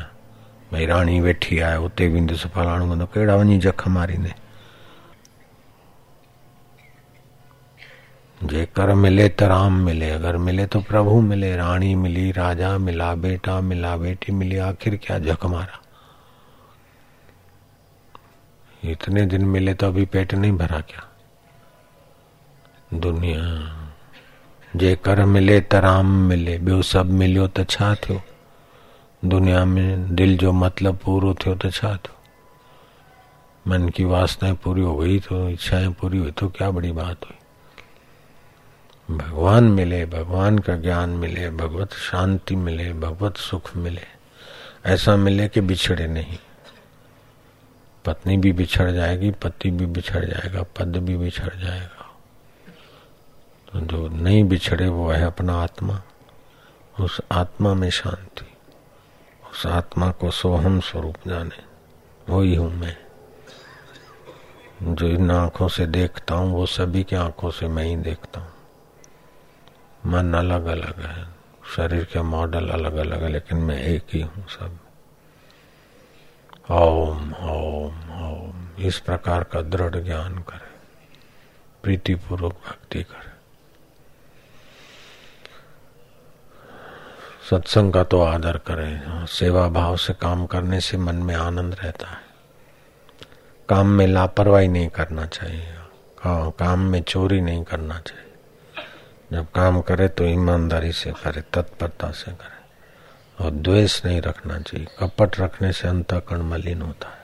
भाई 0.72 0.86
रानी 0.86 1.20
वेठी 1.22 1.60
आए, 1.60 1.78
उते 1.78 2.08
विंद 2.08 2.36
से 2.36 2.50
फलाणो 2.50 2.96
तो 2.96 3.06
केड़ा 3.06 3.36
वञी 3.36 3.58
जख 3.58 3.88
मारींदे 3.88 4.34
जेकर 8.44 8.94
मिले 8.94 9.30
तो 9.30 9.48
राम 9.48 9.74
मिले। 9.74 10.10
अगर 10.10 10.38
मिले 10.38 10.66
तो 10.66 10.80
प्रभु 10.82 11.22
मिले, 11.22 11.56
रानी 11.56 11.96
मिली, 11.96 12.32
राजा 12.32 12.78
मिला, 12.78 13.14
बेटा 13.16 13.62
मिला, 13.62 13.96
बेटी 13.98 14.32
मिली, 14.32 14.58
आखिर 14.58 14.96
क्या 15.04 15.20
जख 15.20 15.46
मारा? 15.46 15.80
इतने 18.86 19.26
दिन 19.26 19.46
मिले 19.46 19.74
तो 19.74 19.88
अभी 19.88 20.06
पेट 20.06 20.34
नहीं 20.34 20.52
भरा 20.52 20.80
क्या? 20.80 21.04
दुनिया 22.94 23.44
जेकर 24.76 25.26
मिले 25.26 25.60
तो 25.62 25.80
राम 25.80 26.06
मिले 26.28 26.58
ॿियो 26.58 26.82
सभु 26.82 27.14
मिलियो 27.14 27.48
त 27.48 27.70
छा 27.70 27.96
थियो 27.96 28.22
दुनिया 29.26 29.66
में 29.66 30.16
दिल 30.16 30.38
जो 30.38 30.52
मतलब 30.52 30.98
पूरो 30.98 31.34
थियो 31.34 31.56
त 31.56 31.72
छा 31.72 31.96
थियो 31.96 32.16
मन 33.68 33.90
की 33.90 34.04
वासनाएँ 34.04 34.56
पूरी 34.56 34.82
हो 34.82 34.96
गई 34.98 35.20
तो 35.20 35.50
इच्छाएँ 35.50 35.90
पूरी 35.90 36.18
हुई 36.18 36.32
तो 36.32 36.50
क्या 36.50 36.72
बड़ी 36.72 36.92
बात 36.92 37.26
हुई? 37.26 37.38
भगवान 39.18 39.64
मिले, 39.64 40.06
भगवान 40.06 40.60
का 40.60 40.76
ज्ञान 40.76 41.10
मिले, 41.10 41.50
भगवत 41.50 41.94
शांति 41.94 42.56
मिले, 42.56 42.94
भगवत 42.94 43.38
सुख 43.38 43.76
मिले, 43.76 44.02
ऐसा 44.86 45.16
मिले 45.16 45.48
कि 45.48 45.62
बिछड़े 45.62 46.08
नहीं। 46.08 46.38
पत्नी 48.06 48.38
भी 48.38 48.54
बिछड़ 48.54 48.92
जाएगी, 48.92 49.32
पति 49.32 49.72
भी 49.72 49.86
बिछड़ 49.86 50.26
जाएगा, 50.26 50.64
पद 50.64 50.98
भी 50.98 51.18
बिछड़ 51.18 51.56
जाएगा। 51.56 52.16
तो 53.72 53.80
जो 53.80 54.08
नहीं 54.08 54.44
बिछड़े, 54.44 54.88
वो 54.88 55.12
है 55.12 55.26
अपना 55.26 55.64
आत्मा, 55.64 56.02
उस 57.00 57.22
आत्मा 57.32 57.74
में 57.74 57.90
शांति, 57.90 58.54
उस 59.52 59.66
आत्मा 59.66 60.12
को 60.12 60.32
सोहम 60.32 60.80
स्वरूप 60.80 61.16
जाने। 61.28 61.64
वही 62.30 62.56
हूँ 62.56 62.74
मैं। 62.74 62.98
जो 64.84 65.08
इन 65.08 65.32
आँखों 65.32 65.68
से 65.68 65.86
देखता 65.86 66.36
हूँ, 66.36 66.54
वो 66.54 66.66
सभी 66.66 67.04
की 67.04 67.16
आँखों 67.16 67.52
से 67.52 67.68
मैं 67.68 67.84
ही 67.84 67.96
देखता 67.96 68.40
हूँ। 68.40 68.53
मन 70.06 70.34
अलग 70.34 70.66
अलग 70.66 71.00
है। 71.00 71.28
शरीर 71.76 72.04
के 72.04 72.22
मॉडल 72.22 72.70
अलग 72.70 72.96
अलग 72.96 73.24
है, 73.24 73.30
लेकिन 73.30 73.58
मैं 73.58 73.84
एक 73.84 74.04
ही 74.14 74.22
हूँ 74.22 74.48
सब। 74.48 74.80
ओम 76.72 77.34
ओम 77.34 78.24
ओम। 78.26 78.70
इस 78.80 79.00
प्रकार 79.00 79.44
का 79.44 79.62
दृढ़ 79.62 79.96
ज्ञान 79.96 80.38
करे। 80.38 80.74
प्रीतिपूर्वक 81.84 82.54
भक्ति 82.54 83.04
करे। 83.04 83.34
सत्संग 87.50 87.94
का 87.94 88.04
तो 88.04 88.22
आदर 88.22 88.58
करें। 88.58 89.26
सेवा 89.26 89.68
भाव 89.68 89.98
से 89.98 90.14
काम 90.14 90.46
करने 90.46 90.82
से 90.82 90.98
मन 90.98 91.16
में 91.16 91.36
आनंद 91.36 91.76
रहता 91.84 92.08
है। 92.08 92.22
काम 93.70 93.88
में 93.88 94.08
लापरवाही 94.08 94.68
नहीं 94.68 94.90
करना 94.90 95.26
चाहिए। 95.26 95.76
काम 96.28 96.80
में 96.80 97.04
चोरी 97.04 97.42
नहीं 97.42 97.64
करना 97.64 98.00
चाहिए। 98.00 98.33
जब 99.34 99.52
काम 99.52 99.82
करे 99.82 100.08
तो 100.08 100.24
ईमानदारी 100.24 100.92
से 100.92 101.12
करे, 101.12 101.42
तत्परता 101.42 102.12
से 102.12 102.32
करे। 102.32 102.64
और 103.46 103.52
द्वेष 103.52 104.06
नहीं 104.06 104.22
रखना 104.22 104.60
चाहिए। 104.60 104.88
कपट 105.00 105.40
रखने 105.40 105.72
से 105.72 105.88
अंतकरण 105.88 106.42
मलिन 106.42 106.82
होता 106.82 107.10
है। 107.10 107.24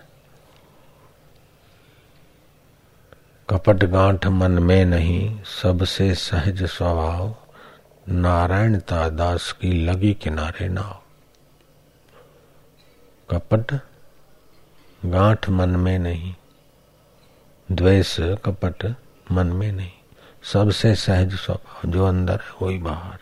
कपट 3.49 3.75
गांठ 3.75 4.27
मन 4.27 4.51
में 4.51 4.85
नहीं, 4.85 5.43
सबसे 5.43 6.15
सहज 6.15 6.63
स्वभाव, 6.63 7.35
नारायणता 8.09 9.09
दास 9.09 9.51
की 9.51 9.85
लगी 9.85 10.13
किनारे 10.13 10.69
नाव 10.69 11.03
कपट 13.29 13.79
गांठ 15.05 15.49
मन 15.49 15.69
में 15.69 15.99
नहीं, 15.99 16.35
द्वेष 17.71 18.17
कपट 18.19 18.95
मन 19.31 19.47
में 19.47 19.71
नहीं। 19.71 19.91
सबसे 20.43 20.93
सहज 20.95 21.33
स्वभाव 21.35 21.91
जो 21.91 22.05
अंदर 22.05 22.39
है, 22.39 22.51
वही 22.61 22.77
बाहर। 22.77 23.17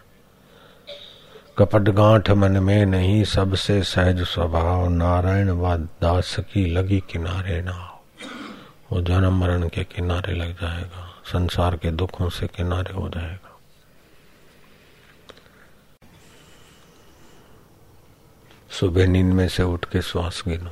कपट 1.57 1.89
गांठ 1.89 2.29
मन 2.29 2.51
में 2.51 2.85
नहीं, 2.85 3.23
सबसे 3.23 3.81
सहज 3.83 4.21
स्वभाव 4.21 4.87
नारायण 4.89 5.49
व 5.51 5.75
दास 5.77 6.35
की 6.39 6.65
लगी 6.65 6.99
किनारे 6.99 7.61
नाव 7.61 7.93
वो 8.91 9.01
जन्म 9.01 9.39
मरण 9.39 9.67
के 9.69 9.83
किनारे 9.83 10.33
लग 10.33 10.53
जाएगा, 10.53 11.07
संसार 11.25 11.75
के 11.77 11.91
दुखों 11.91 12.29
से 12.29 12.47
किनारे 12.47 12.93
हो 12.93 13.09
जाएगा। 13.09 13.59
सुबह 18.69 19.07
नींद 19.07 19.33
में 19.33 19.47
से 19.47 19.63
उठ 19.63 19.85
के 19.85 20.01
श्वास 20.01 20.43
गिनो 20.47 20.71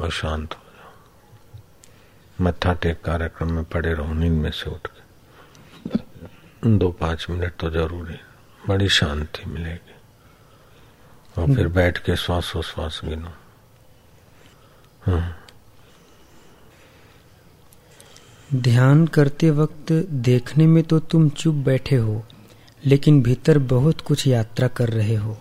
और 0.00 0.10
शांत 0.10 0.54
हो 0.54 0.70
जाओ। 0.76 2.46
मत्था 2.46 2.72
टेक 2.72 3.00
कार्यक्रम 3.02 3.52
में 3.52 3.64
पड़े 3.64 3.94
रहो, 3.94 4.14
नींद 4.14 4.32
में 4.32 4.50
से 4.50 4.70
उठ 4.70 4.86
के। 4.86 5.01
दो 6.62 6.90
पाँच 6.90 7.26
मिनट 7.30 7.52
तो 7.60 7.70
ज़रूरी 7.70 8.18
बड़ी 8.68 8.88
शांति 8.88 9.50
मिलेगी। 9.50 9.94
और 11.36 11.54
फिर 11.54 11.68
बैठ 11.68 11.98
के 11.98 12.16
श्वासोश्वास 12.16 13.00
गिनो 13.04 13.32
हाँ। 15.02 15.36
ध्यान 18.50 19.06
करते 19.06 19.50
वक्त 19.50 19.92
देखने 20.22 20.66
में 20.66 20.82
तो 20.84 20.98
तुम 21.00 21.28
चुप 21.28 21.54
बैठे 21.54 21.96
हो, 21.96 22.24
लेकिन 22.84 23.22
भीतर 23.22 23.58
बहुत 23.58 24.00
कुछ 24.00 24.26
यात्रा 24.26 24.68
कर 24.68 24.88
रहे 24.88 25.16
हो। 25.16 25.38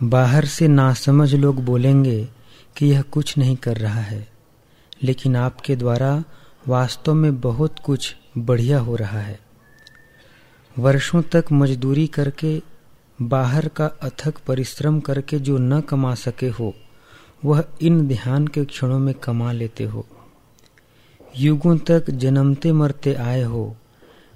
बाहर 0.00 0.44
से 0.46 0.68
नासमझ 0.68 1.34
लोग 1.34 1.64
बोलेंगे 1.64 2.28
कि 2.76 2.86
यह 2.86 3.02
कुछ 3.02 3.38
नहीं 3.38 3.56
कर 3.56 3.76
रहा 3.76 4.00
है, 4.00 4.26
लेकिन 5.02 5.36
आपके 5.36 5.76
द्वारा 5.76 6.22
वास्तव 6.68 7.14
में 7.14 7.40
बहुत 7.40 7.78
कुछ 7.78 8.14
बढ़िया 8.38 8.78
हो 8.78 8.96
रहा 8.96 9.20
है। 9.20 9.43
वर्षों 10.78 11.22
तक 11.22 11.44
मजदूरी 11.52 12.06
करके, 12.06 12.62
बाहर 13.22 13.68
का 13.68 13.86
अथक 13.86 14.34
परिश्रम 14.46 15.00
करके 15.00 15.38
जो 15.38 15.58
न 15.58 15.80
कमा 15.80 16.14
सके 16.14 16.48
हो, 16.48 16.74
वह 17.44 17.64
इन 17.80 18.08
ध्यान 18.08 18.46
के 18.46 18.64
क्षणों 18.64 18.98
में 18.98 19.14
कमा 19.14 19.52
लेते 19.52 19.84
हो। 19.84 20.06
युगों 21.36 21.78
तक 21.78 22.10
जन्मते 22.10 22.72
मरते 22.72 23.14
आए 23.14 23.42
हो, 23.42 23.76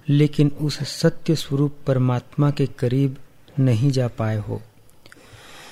लेकिन 0.09 0.49
उस 0.61 0.79
सत्य 0.79 1.35
स्वरूप 1.35 1.75
परमात्मा 1.87 2.51
के 2.51 2.67
करीब 2.67 3.17
नहीं 3.59 3.91
जा 3.91 4.09
पाए 4.09 4.39
हो। 4.39 4.63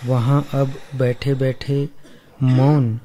वहाँ 0.07 0.47
अब 0.55 0.75
बैठे 0.97 1.35
बैठे 1.35 1.89
मौन 2.43 3.01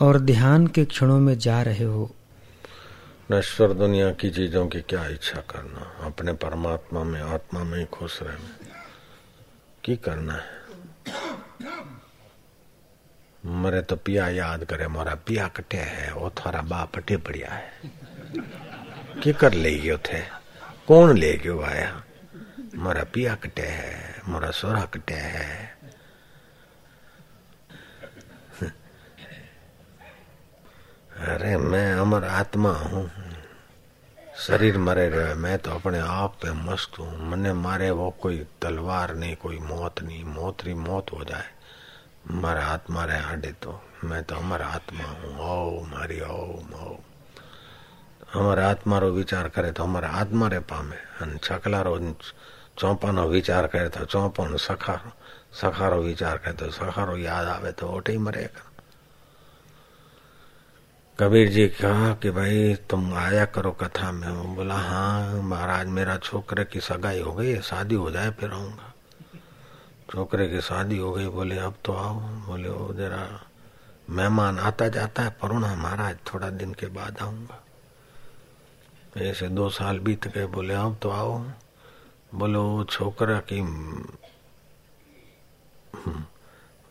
और 0.00 0.20
ध्यान 0.20 0.66
के 0.66 0.84
क्षणों 0.84 1.20
में 1.20 1.38
जा 1.38 1.62
रहे 1.62 1.84
हो। 1.84 2.15
नश्वर 3.32 3.72
दुनिया 3.72 4.12
की 4.12 4.30
चीज़ों 4.30 4.68
की 4.68 4.80
क्या 4.80 5.06
इच्छा 5.06 5.40
करना? 5.40 6.06
अपने 6.06 6.32
परमात्मा 6.32 7.04
में, 7.04 7.22
आत्मा 7.22 7.64
में 7.64 7.86
खुश 7.86 8.22
रहना। 8.22 8.74
की 9.84 9.96
करना 9.96 10.34
है? 10.34 10.50
मरे 13.46 13.82
तो 13.82 13.96
पिया 13.96 14.28
याद 14.28 14.64
करे, 14.64 14.88
मोरा 14.88 15.14
पिया 15.14 15.48
कटे 15.48 15.76
है, 15.76 16.12
वो 16.12 16.30
थारा 16.30 16.60
बाप 16.60 16.96
अटे 16.96 17.16
बढ़िया 17.16 17.50
है। 17.50 17.72
की 19.22 19.32
कर 19.32 19.52
ले 19.52 19.78
गयो 19.78 19.98
थे 19.98 20.20
कौन 20.88 21.18
ले 21.18 21.32
गयो 21.32 21.62
आया? 21.62 22.04
मोरा 22.74 23.04
पिया 23.04 23.34
कटे 23.34 23.62
है, 23.62 24.22
मोरा 24.28 24.50
सोरा 24.50 24.84
कटे 24.84 25.14
है। 25.14 25.75
अरे 31.16 31.56
मैं 31.56 31.92
अमर 31.94 32.24
आत्मा 32.24 32.70
हूँ। 32.70 33.10
शरीर 34.38 34.76
मरे 34.78 35.08
रहे, 35.08 35.34
मैं 35.34 35.58
तो 35.58 35.70
अपने 35.70 35.98
आप 35.98 36.34
पे 36.42 36.52
मस्त 36.52 36.98
हूँ। 36.98 37.30
मने 37.30 37.52
मारे 37.52 37.90
वो 37.90 38.10
कोई 38.22 38.38
तलवार 38.62 39.14
नहीं, 39.14 39.36
कोई 39.36 39.58
मौत 39.58 40.02
नहीं। 40.02 40.24
मौत 40.24 40.64
री 40.64 40.74
मौत 40.74 41.12
हो 41.12 41.24
जाए। 41.24 41.48
मारा 42.32 42.64
आत्मा 42.64 43.04
रहे 43.04 43.20
हाडे 43.20 43.52
तो। 43.62 43.80
मैं 44.04 44.22
तो 44.24 44.34
अमर 44.36 44.62
आत्मा 44.62 45.04
हूँ। 45.04 45.32
ओ 45.40 45.84
मारी 45.86 46.20
ओम 46.20 46.74
ओम 46.84 46.98
अमर 48.36 48.58
आत्मा 48.60 48.98
रो 48.98 49.10
विचार 49.10 49.48
करे 49.48 49.72
तो 49.72 49.82
अमर 49.82 50.04
आत्मा 50.04 50.48
रे 50.48 50.58
पामे। 50.68 50.96
अन 51.22 51.38
छकला 51.42 51.82
रो 51.82 51.98
चौपानो 52.78 53.26
विचार 53.28 53.66
करे 53.66 53.88
तो 53.88 54.04
चौपन 54.04 54.56
सखारो 54.60 55.12
सखारो 55.56 56.02
विचार 56.02 56.36
करे 56.38 56.52
तो 56.52 56.70
सखारो 56.70 57.16
याद 57.16 57.46
आवे 57.48 57.72
तो 57.72 57.88
ओटे 57.88 58.12
ही 58.12 58.18
मरेगा 58.18 58.72
कबीर 61.20 61.48
जी 61.48 61.68
कहा 61.68 62.14
कि 62.14 62.30
भाई, 62.30 62.74
तुम 62.74 63.14
आया 63.14 63.44
करो 63.44 63.70
कथा 63.72 64.12
में। 64.12 64.56
बोला 64.56 64.74
हाँ 64.74 65.42
महाराज, 65.42 65.86
मेरा 65.86 66.16
छोकरे 66.16 66.64
की 66.64 66.80
सगाई 66.80 67.20
हो 67.20 67.32
गई, 67.32 67.60
शादी 67.60 67.94
हो 67.94 68.10
जाए 68.10 68.30
फिर 68.30 68.50
आऊँगा। 68.50 68.92
छोकरे 70.12 70.48
की 70.48 70.60
शादी 70.60 70.98
हो 70.98 71.12
गई, 71.12 71.26
बोले, 71.26 71.58
अब 71.58 71.74
तो 71.84 71.92
आओ। 71.92 72.14
बोले 72.20 72.68
वो 72.68 72.94
जरा 72.94 73.46
मेहमान 74.10 74.58
आता 74.58 74.88
जाता 74.88 75.22
है 75.22 75.30
परुणा 75.42 75.74
महाराज, 75.74 76.16
थोड़ा 76.34 76.50
दिन 76.50 76.74
के 76.74 76.86
बाद 76.86 77.18
आऊँगा। 77.22 77.64
ऐसे 79.16 79.48
दो 79.48 79.68
साल 79.68 79.98
बीत 79.98 80.28
गए, 80.28 80.46
बोले, 80.46 80.74
अब 80.74 80.98
तो 81.02 81.10
आओ। 81.10 81.38
बोले 82.34 82.58
वो 82.58 82.84
छोकरा 82.84 83.38
की 83.38 83.62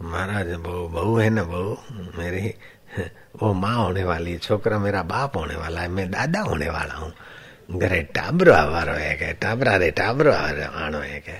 महाराज, 0.02 0.54
बहू 0.54 0.88
बहू 0.88 1.18
है 1.18 1.30
ना, 1.30 1.44
बहू? 1.44 1.78
मेरी 1.92 2.54
वो 3.42 3.54
माँ 3.54 3.76
होने 3.76 4.04
वाली, 4.04 4.38
छोकरा 4.38 4.80
मेरा 4.80 5.04
बाप 5.04 5.38
होने 5.38 5.56
वाला 5.56 5.82
है, 5.82 5.88
मैं 5.88 6.12
दादा 6.12 6.42
होने 6.42 6.70
वाला 6.70 6.94
हूँ। 6.94 7.14
घरे 7.72 8.02
टाबरो 8.16 8.54
आवारो 8.54 8.94
है 8.94 9.16
क्या 9.16 9.32
टाबरा 9.42 9.76
रे 9.76 9.92
टाबरो 9.92 10.32
आनो 10.32 11.00
है। 11.00 11.20
क्या 11.20 11.36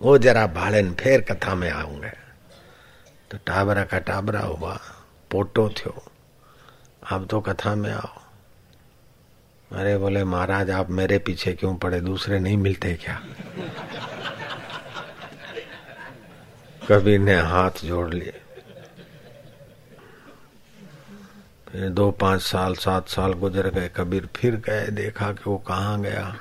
वो 0.00 0.18
जरा 0.18 0.46
भाड़े 0.46 0.90
फिर 1.00 1.20
कथा 1.20 1.54
में 1.54 1.70
आऊँगे। 1.70 2.12
तो 3.30 3.38
टाबरा 3.46 3.84
का 3.84 3.98
टाबरा 3.98 4.40
हुआ, 4.40 4.80
पोटो 5.30 5.70
थो 5.70 6.04
अब 7.10 7.26
तो 7.26 7.40
कथा 7.40 7.74
में 7.74 7.92
आओ। 7.92 8.20
अरे 9.70 9.98
बोले, 9.98 10.24
महाराज, 10.24 10.70
आप 10.70 10.90
मेरे 10.90 11.18
पीछे 11.18 11.52
क्यों 11.52 11.76
पड़े? 11.76 12.00
दूसरे 12.00 12.38
नहीं 12.38 12.56
मिलते 12.56 12.94
क्या? 12.94 13.22
कबीर 16.82 17.20
ने 17.20 17.34
हाथ 17.34 17.70
जोड़ 17.84 18.14
लिए 18.14 18.30
फिर 18.30 18.42
दो 21.76 22.10
पाँच 22.10 22.42
साल, 22.42 22.74
सात 22.74 23.08
साल 23.08 23.32
गुजर 23.32 23.68
गए, 23.68 23.90
कबीर 23.96 24.28
फिर 24.36 24.56
गए, 24.56 24.86
देखा 24.86 25.32
कि 25.32 25.50
वो 25.50 25.58
कहाँ 25.58 26.02
गया। 26.02 26.36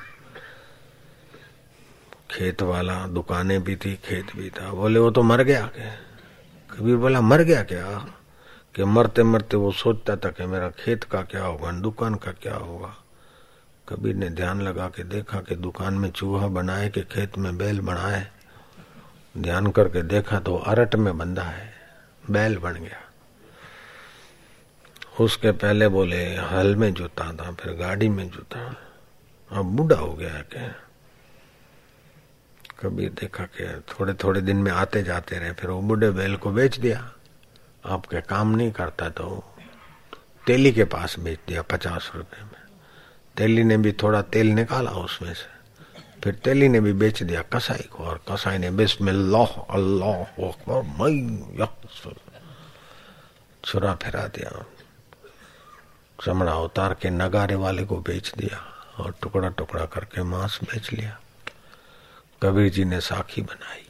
खेत 2.32 2.62
वाला, 2.62 3.08
दुकानें 3.08 3.64
भी 3.64 3.76
थी, 3.76 3.96
खेत 3.96 4.36
भी 4.36 4.50
था। 4.50 4.72
बोले, 4.72 5.00
वो 5.00 5.12
तो 5.12 5.24
मर 5.24 5.44
गया 5.44 5.68
क्या? 5.68 5.92
कबीर 6.72 6.96
बोला, 6.96 7.22
मर 7.22 7.42
गया 7.42 7.64
क्या? 7.64 8.06
कि 8.76 8.84
मरते 8.84 9.24
मरते 9.24 9.58
वो 9.58 9.72
सोचता 9.72 10.16
था 10.16 10.30
कि 10.30 10.46
मेरा 10.46 10.70
खेत 10.70 11.04
का 11.04 11.22
क्या 11.22 11.44
होगा, 11.44 11.72
दुकान 11.72 12.16
का 12.16 12.32
क्या 12.32 12.56
होगा। 12.56 12.96
कबीर 13.90 14.16
ने 14.16 14.30
ध्यान 14.30 14.62
लगा 14.62 14.88
के 14.88 15.04
देखा 15.04 15.40
कि 15.40 15.56
दुकान 15.56 15.94
में 15.94 16.12
चूहा 16.12 16.48
बनाए, 16.48 16.90
कि 16.90 17.02
खेत 17.02 17.38
में 17.38 17.58
बैल 17.58 17.80
बनाए 17.80 18.28
ध्यान 19.38 19.68
करके 19.68 20.02
देखा 20.02 20.40
तो 20.40 20.56
अरट 20.58 20.96
में 20.96 21.18
बंधा 21.18 21.44
है, 21.44 21.74
बैल 22.32 22.58
बन 22.58 22.74
गया। 22.74 23.11
उसके 25.14 25.52
पहले 25.52 25.88
बोले, 25.88 26.24
हल 26.38 26.76
में 26.76 26.94
जूता 26.94 27.32
था, 27.34 27.52
फिर 27.52 27.74
गाड़ी 27.74 28.10
में 28.10 28.30
जूता 28.30 28.76
अब 29.52 29.66
बूढ़ा 29.76 29.98
हो 29.98 30.14
गया 30.14 30.42
क्या? 30.52 30.68
कभी 32.80 33.10
देखा 33.12 33.44
कि 33.46 33.66
थोड़े 33.90 34.14
थोड़े 34.14 34.42
दिन 34.42 34.58
में 34.58 34.72
आते 34.72 35.04
जाते 35.04 35.38
रहे, 35.38 35.52
फिर 35.52 35.70
वो 35.70 35.82
बुढ़े 35.82 36.10
बैल 36.12 36.36
को 36.36 36.52
बेच 36.52 36.78
दिया। 36.80 37.12
आपके 37.86 38.22
काम 38.22 38.56
नहीं 38.56 38.72
करता 38.72 39.10
तो 39.10 39.44
तेली 40.48 40.72
के 40.72 40.84
पास 40.86 41.20
बेच 41.20 41.40
दिया 41.48 41.62
पचास 41.62 42.12
रुपए 42.16 42.44
में। 42.44 42.62
तेली 43.38 43.64
ने 43.64 43.78
भी 43.78 43.92
थोड़ा 43.92 44.22
तेल 44.24 44.48
निकाला 44.48 44.92
उसमें 44.92 45.34
से। 45.34 45.50
फिर 46.24 46.36
तेली 46.36 46.68
ने 46.70 46.80
भी 46.80 46.94
बेच 46.94 47.24
दिया 47.24 47.42
कसाई 47.54 47.88
को, 47.92 48.04
और 48.04 48.22
कसाई 48.32 48.58
ने 48.58 48.72
बिस्मिल्लाह, 48.72 49.60
अल्लाह 49.70 50.24
छुरा 53.64 53.94
फिरा 53.96 54.26
दिया। 54.28 54.66
चमड़ा 56.26 56.56
उतार 56.56 56.94
के 56.94 57.10
नगारे 57.10 57.56
वाले 57.56 57.84
को 57.84 57.98
बेच 57.98 58.34
दिया 58.38 58.58
और 58.98 59.16
टुकड़ा 59.22 59.50
टुकड़ा 59.50 59.86
करके 59.86 60.24
मांस 60.24 60.60
बेच 60.64 60.94
लिया। 60.94 61.20
कबीर 62.44 62.70
जी 62.70 62.86
ने 62.86 63.02
साखी 63.02 63.42
बनाई। 63.42 63.88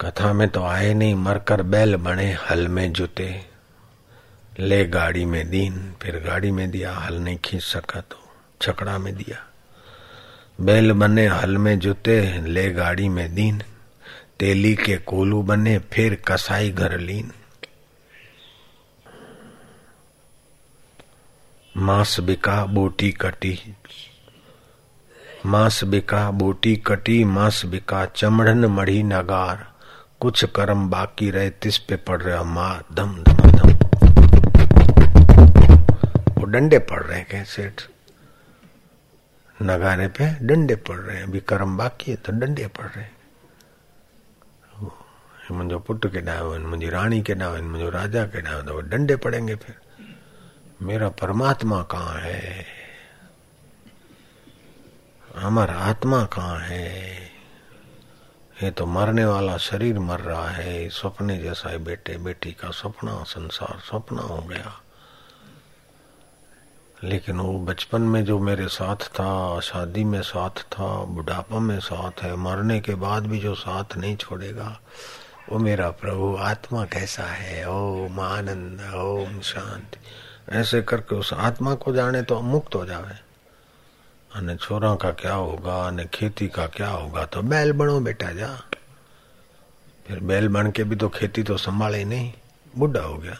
कथा 0.00 0.32
में 0.32 0.48
तो 0.48 0.62
आए 0.62 0.94
नहीं, 0.94 1.14
मरकर 1.14 1.62
बैल 1.62 1.96
बने, 1.96 2.32
हल 2.32 2.68
में 2.68 2.92
जुते 2.92 3.46
ले 4.58 4.84
गाड़ी 4.84 5.24
में 5.24 5.50
दीन, 5.50 5.94
फिर 6.02 6.18
गाड़ी 6.26 6.50
में 6.50 6.70
दिया, 6.70 6.94
हल 6.94 7.14
नहीं 7.14 7.38
खींच 7.38 7.62
सका 7.62 8.00
तो 8.00 8.32
छकड़ा 8.62 8.98
में 8.98 9.16
दिया। 9.16 9.46
बैल 10.60 10.92
बने, 10.92 11.26
हल 11.26 11.58
में 11.58 11.78
जुते 11.78 12.42
ले 12.42 12.70
गाड़ी 12.70 13.08
में 13.08 13.34
दीन। 13.34 13.62
तेली 14.38 14.74
के 14.74 14.96
कोलू 14.96 15.42
बने, 15.42 15.78
फिर 15.78 16.14
कसाई 16.14 16.70
घर 16.70 16.98
लीन। 16.98 17.32
मांस 21.76 22.20
बिका 22.20 22.64
बोटी 22.64 23.10
कटी। 23.12 23.58
मांस 25.46 25.82
बिका 25.84 26.30
बूटी 26.30 26.74
कटी, 26.76 27.24
मांस 27.24 27.64
बिका 27.66 28.04
चमड़न 28.06 28.64
मढ़ी 28.66 29.02
नगार। 29.02 29.66
कुछ 30.20 30.44
कर्म 30.44 30.88
बाकी 30.90 31.30
रहे, 31.30 31.50
तिस 31.50 31.78
पे 31.78 31.96
पड़ 31.96 32.20
रहे 32.22 32.42
माँ 32.44 32.86
धम 32.94 33.14
धम 33.22 33.50
धम। 33.50 33.70
वो 36.38 36.44
डंडे 36.44 36.78
पड़ 36.78 37.02
रहे 37.02 37.20
हैं 37.20 37.44
सेठ 37.44 37.82
नगारे 39.62 40.08
पे 40.08 40.30
डंडे 40.46 40.74
पड़ 40.76 40.98
रहे 40.98 41.16
हैं। 41.16 41.24
अभी 41.24 41.40
कर्म 41.40 41.76
बाकी 41.76 42.10
है 42.10 42.16
तो 42.16 42.32
डंडे 42.32 42.66
पड़ 42.66 42.86
रहे 42.86 43.04
हैं। 43.04 43.14
मुझे 45.52 45.76
पुट 45.76 46.06
के 46.12 46.20
डावन 46.20 46.60
मुझे 46.60 46.88
रानी 46.90 47.22
के 47.22 47.34
डावन 47.34 47.64
मुझे 47.64 47.90
राजा 47.90 48.24
के 48.26 48.40
डावन 48.40 48.66
तो 48.66 48.80
डंडे 48.80 49.16
पड़ेंगे 49.16 49.54
फिर। 49.54 49.76
मेरा 50.82 51.08
परमात्मा 51.08 51.82
कहाँ 51.82 52.20
है? 52.20 52.66
हमारा 55.36 55.74
आत्मा 55.74 56.24
कहाँ 56.24 56.58
है? 56.58 57.16
ये 58.62 58.70
तो 58.70 58.86
मरने 58.86 59.24
वाला 59.24 59.56
शरीर 59.56 59.98
मर 59.98 60.20
रहा 60.20 60.48
है, 60.48 60.88
सपने 60.88 61.38
जैसा 61.38 61.70
है 61.70 61.78
बेटे, 61.78 62.18
बेटी 62.18 62.52
का 62.52 62.70
सपना, 62.70 63.24
संसार 63.24 63.80
सपना 63.80 64.22
हो 64.22 64.36
गया। 64.36 64.80
लेकिन 67.04 67.36
वो 67.36 67.58
बचपन 67.58 68.02
में 68.02 68.24
जो 68.24 68.38
मेरे 68.38 68.68
साथ 68.68 68.96
था, 68.96 69.60
शादी 69.60 70.04
में 70.04 70.22
साथ 70.22 70.50
था, 70.50 71.04
बुढ़ापा 71.04 71.58
में 71.58 71.80
साथ 71.80 72.22
है, 72.22 72.36
मरने 72.36 72.80
के 72.80 72.94
बाद 72.94 73.26
भी 73.26 73.40
जो 73.40 73.54
साथ 73.54 73.96
नहीं 73.96 74.16
छोड़ेगा, 74.16 74.80
वो 75.50 75.58
मेरा 75.58 75.90
प्रभु 75.90 76.36
आत्मा 76.40 76.84
कैसा 76.84 77.24
है? 77.24 77.70
ओम 77.70 78.20
आनंद, 78.20 78.94
ओम 78.94 79.40
शांति। 79.40 79.98
ऐसे 80.48 80.82
करके 80.82 81.14
उस 81.14 81.32
आत्मा 81.32 81.74
को 81.74 81.92
जाने 81.92 82.22
तो 82.22 82.40
मुक्त 82.40 82.74
हो 82.74 82.86
जावे 82.86 83.26
अने 84.34 84.56
छोरा 84.56 84.94
का 84.94 85.10
क्या 85.10 85.34
होगा 85.34 85.86
अने 85.86 86.04
खेती 86.04 86.48
का 86.48 86.66
क्या 86.66 86.88
होगा? 86.88 87.24
तो 87.24 87.42
बैल 87.42 87.72
बनो 87.72 88.00
बेटा, 88.00 88.32
जा। 88.32 88.62
फिर 90.06 90.20
बैल 90.20 90.48
बन 90.48 90.70
के 90.70 90.84
भी 90.84 90.96
तो 90.96 91.08
खेती 91.08 91.42
तो 91.42 91.56
संभाले 91.56 92.04
नहीं। 92.04 92.32
बुढ़ा 92.78 93.00
हो 93.00 93.18
गया। 93.18 93.38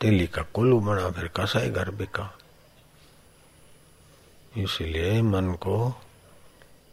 तेली 0.00 0.26
का 0.26 0.42
कुल्लू 0.42 0.80
बना, 0.80 1.10
फिर 1.10 1.28
कसाई 1.28 1.70
घर 1.70 1.90
बिका। 1.90 2.38
इसलिए 4.56 5.22
मन 5.22 5.52
को 5.52 6.02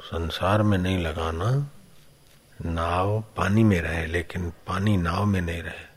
संसार 0.01 0.63
में 0.63 0.77
नहीं 0.77 0.99
लगाना, 0.99 1.69
नाव 2.65 3.23
पानी 3.37 3.63
में 3.63 3.81
रहे, 3.81 4.05
लेकिन 4.05 4.49
पानी 4.67 4.97
नाव 4.97 5.25
में 5.25 5.41
नहीं 5.41 5.61
रहे। 5.61 5.92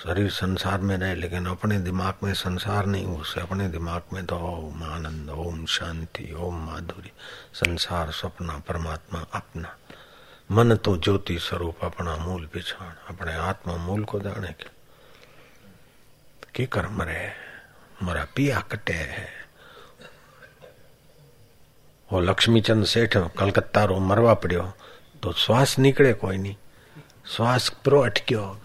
शरीर 0.00 0.30
संसार 0.30 0.80
में 0.80 0.96
रहे, 0.96 1.14
लेकिन 1.14 1.46
अपने 1.46 1.78
दिमाग 1.78 2.14
में 2.22 2.34
संसार 2.34 2.86
नहीं 2.86 3.06
घुसे 3.06 3.40
अपने 3.40 3.68
दिमाग 3.68 4.02
में 4.12 4.26
तो 4.26 4.36
ओम 4.36 4.82
आनंद, 4.82 5.30
ओम 5.30 5.66
शांति, 5.66 6.34
ओम 6.38 6.66
माधुरी, 6.66 7.12
संसार, 7.54 8.10
सपना, 8.10 8.58
परमात्मा, 8.58 9.26
अपना। 9.34 9.76
मन 10.52 10.76
तो 10.76 10.96
ज्योति 10.96 11.38
स्वरूप, 11.38 11.78
अपना 11.82 12.16
मूल 12.16 12.46
पिछाण, 12.46 13.14
अपने 13.14 13.34
आत्मा 13.34 13.76
मूल 13.76 14.04
को 14.04 14.20
जाने 14.20 14.48
के। 14.48 14.80
की 16.54 16.66
कर्म 16.66 17.02
रहे 17.02 17.30
मरा 18.02 18.26
पिया 18.36 18.60
कटे 18.60 18.92
है। 18.92 19.28
वो 22.12 22.20
लक्ष्मीचंद 22.20 22.84
सेठ, 22.84 23.16
कलकत्ता 23.16 23.84
रो 23.84 23.98
मरवा 23.98 24.34
पड़ो 24.34 24.72
तो 25.22 25.32
श्वास 25.32 25.78
निकले 25.78 26.12
कोई 26.12 26.38
नहीं। 26.38 26.56
श्वास 27.26 27.68
प्रो 27.68 28.00
अटक्यो। 28.00 28.60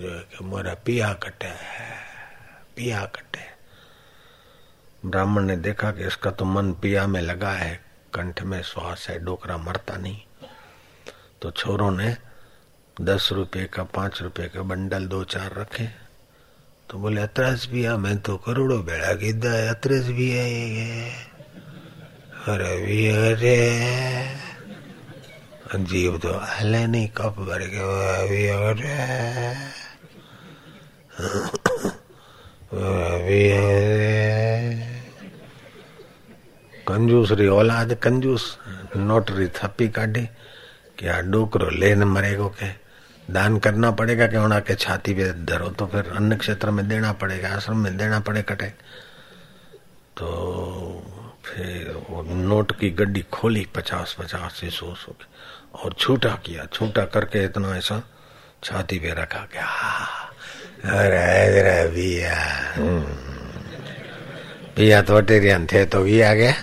जो 0.00 0.10
है 0.10 0.20
कि 0.20 0.44
मोरा 0.44 0.74
पिया 0.74 1.12
कटे 1.12 1.52
पिया 2.76 3.04
कटे 3.04 3.48
ब्राह्मण 5.06 5.42
ने 5.42 5.56
देखा 5.56 5.90
कि 5.90 6.04
इसका 6.04 6.30
तो 6.30 6.44
मन 6.44 6.72
पिया 6.72 7.06
में 7.06 7.20
लगा 7.20 7.52
है, 7.52 7.80
कंठ 8.14 8.42
में 8.42 8.62
श्वास 8.62 9.06
है, 9.10 9.18
डोकरा 9.18 9.56
मरता 9.56 9.96
नहीं। 9.96 10.20
तो 11.42 11.50
छोरों 11.50 11.90
ने 11.90 12.16
दस 13.00 13.28
रुपए 13.32 13.64
का, 13.64 13.82
पाँच 13.82 14.22
रुपए 14.22 14.48
का 14.48 14.62
बंडल 14.62 15.06
दो 15.06 15.24
चार 15.24 15.54
रखे। 15.54 15.86
तो 16.90 16.98
बोले, 16.98 17.20
अतरस 17.20 17.68
भी 17.68 17.82
है 17.82 17.96
मैं 17.96 18.18
तो 18.18 18.36
करोड़ों 18.36 18.84
बेड़ा 18.84 19.14
कीधा 19.14 19.50
है, 19.50 19.68
अतरस 19.68 20.04
भी 20.04 20.30
है। 20.30 21.10
अरे 22.48 22.86
भी 22.86 23.08
अरे 23.08 24.49
जीव 25.70 26.16
तो 26.18 26.32
हले 26.40 26.86
नहीं 26.86 27.08
कप 27.16 27.34
भर 27.38 27.62
के 27.70 27.78
अभी 28.14 28.46
अरे 28.48 28.94
अभी 32.80 33.42
कंजूस 36.86 37.30
री 37.32 37.46
औलाद, 37.48 37.94
कंजूस, 38.02 38.58
नोटरी 38.96 39.46
थप्पी 39.56 39.88
काढ़ी 39.88 40.26
कि 40.98 41.06
आ 41.06 41.20
डोकरो 41.22 41.70
लेन 41.70 42.04
मरेगो 42.04 42.48
के। 42.58 42.68
दान 43.32 43.58
करना 43.58 43.90
पड़ेगा 43.90 44.26
कि 44.26 44.36
होना 44.36 44.60
के 44.60 44.74
छाती 44.74 45.14
पे 45.14 45.32
धरो 45.46 45.68
तो 45.78 45.86
फिर 45.86 46.12
अन्य 46.16 46.36
क्षेत्र 46.36 46.70
में 46.70 46.86
देना 46.88 47.12
पड़ेगा, 47.12 47.48
आश्रम 47.48 47.76
में 47.78 47.96
देना 47.96 48.20
पड़े 48.20 48.42
कटे। 48.42 48.68
तो 50.18 50.26
फिर 51.44 51.92
वो 52.10 52.22
नोट 52.22 52.72
की 52.78 52.90
गड्डी 52.90 53.22
खोली 53.32 53.66
पचास 53.74 54.16
पचास 54.18 54.60
से 54.60 54.70
सौ 54.70 54.94
सौ 54.94 55.12
और 55.74 55.92
छूटा 55.92 56.30
किया, 56.44 56.64
छूटा 56.72 57.04
करके 57.04 57.44
इतना 57.44 57.76
ऐसा 57.76 58.02
छाती 58.64 58.98
पे 58.98 59.10
रखा 59.14 59.46
क्या 59.52 59.66
अरे 60.80 61.86
भैया। 61.88 62.36
भैया 64.76 65.00
तो 65.02 65.20
टेरियन 65.20 65.66
थे 65.66 65.84
तो 65.86 66.02
भी 66.02 66.20
आ 66.20 66.32
गया 66.34 66.54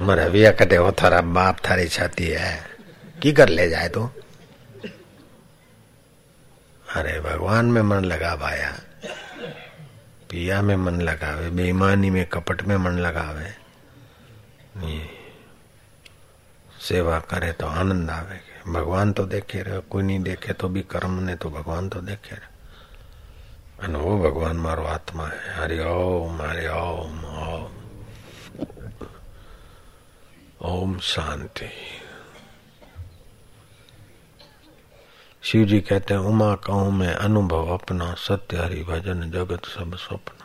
मरा, 0.00 0.28
भैया 0.28 0.50
कटे 0.50 0.76
हो, 0.76 0.92
थारा 0.92 1.20
बाप, 1.20 1.56
थारी 1.68 1.88
छाती 1.88 2.26
है। 2.26 2.52
की 3.22 3.32
कर 3.32 3.48
ले 3.48 3.68
जाए 3.68 3.88
तो? 3.88 4.02
अरे, 6.86 7.20
भगवान 7.20 7.66
में 7.66 7.82
मन 7.82 8.04
लगा 8.04 8.34
भाया 8.36 8.72
पिया 10.30 10.60
में 10.62 10.76
मन 10.76 11.00
लगावे, 11.00 11.50
बेईमानी 11.50 12.10
में 12.10 12.24
कपट 12.26 12.62
में 12.62 12.76
मन 12.76 12.98
लगावे। 12.98 13.50
सेवा 16.82 17.18
करे 17.18 17.52
तो 17.52 17.66
आनंद 17.66 18.10
आवे। 18.10 18.40
भगवान 18.72 19.12
तो 19.12 19.24
देखे 19.24 19.62
रहे, 19.62 19.78
कोई 19.78 20.02
नहीं 20.02 20.20
देखे 20.20 20.52
तो 20.52 20.68
भी 20.68 20.82
कर्म 20.82 21.10
ने 21.10 21.34
तो 21.34 21.50
भगवान 21.50 21.88
तो 21.88 22.00
देखे 22.00 22.36
रहे। 22.36 22.52
અને 23.86 23.98
वो 23.98 24.18
भगवान, 24.18 24.56
मारो 24.56 24.84
आत्मा 24.84 25.26
है। 25.26 25.54
हरि 25.54 25.78
ओम 25.78 26.42
हरि 26.42 26.66
ओम 26.66 27.24
ओम। 27.24 27.72
ओम 30.62 30.98
शांति। 30.98 31.70
शिव 35.42 35.66
जी 35.66 35.80
कहते 35.80 36.14
हैं, 36.14 36.20
उमा 36.20 36.54
कहूँ 36.54 36.92
मैं, 36.92 37.14
अनुभव 37.14 37.74
अपना, 37.74 38.14
सत्य 38.14 38.56
हरि 38.56 38.84
भजन, 38.84 39.30
जगत 39.30 39.64
सब 39.64 39.96
स्वप्न। 39.96 40.44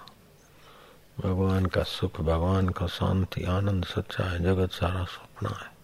भगवान 1.24 1.66
का 1.66 1.84
सुख, 1.84 2.22
भगवान 2.22 2.70
का 2.70 2.88
शांति, 2.88 3.44
आनंद 3.44 3.86
सच्चा 3.86 4.24
है, 4.24 4.44
जगत 4.44 4.72
सारा 4.72 5.04
स्वप्न 5.04 5.48
है। 5.48 5.77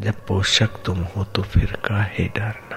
जब 0.00 0.26
पोषक 0.26 0.68
तुम 0.84 0.98
हो 0.98 1.24
तो 1.24 1.42
फिर 1.42 1.64
काहे 1.64 2.24
डरना? 2.24 2.76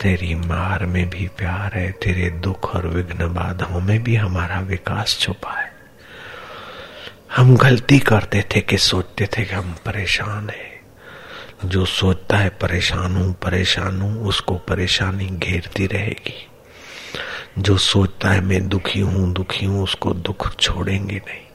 तेरी 0.00 0.34
मार 0.34 0.86
में 0.86 1.10
भी 1.10 1.28
प्यार 1.28 1.74
है, 1.74 1.92
तेरे 1.92 2.30
दुख 2.30 2.76
और 2.76 2.86
विघ्न 2.86 3.34
बाधाओं 3.34 3.80
में 3.80 4.02
भी 4.02 4.16
हमारा 4.16 4.60
विकास 4.60 5.18
छुपा 5.18 5.52
है। 5.52 5.72
हम 7.36 7.56
गलती 7.56 7.98
करते 7.98 8.42
थे 8.42 8.60
कि 8.60 8.78
सोचते 8.78 9.26
थे 9.26 9.44
कि 9.44 9.54
हम 9.54 9.76
परेशान 9.84 10.50
हैं। 10.50 10.80
जो 11.64 11.84
सोचता 11.84 12.36
है 12.36 12.48
परेशान 12.48 13.16
हूँ 13.16 13.32
परेशान 13.32 14.00
हूँ 14.00 14.24
उसको 14.24 14.54
परेशानी 14.54 15.26
घेरती 15.26 15.86
रहेगी। 15.86 16.48
जो 17.58 17.76
सोचता 17.76 18.28
है 18.28 18.40
मैं 18.40 18.68
दुखी 18.68 19.00
हूँ 19.00 19.32
दुखी 19.32 19.66
हूँ, 19.66 19.82
उसको 19.82 20.12
दुख 20.12 20.56
छोड़ेंगे 20.56 21.16
नहीं। 21.16 21.49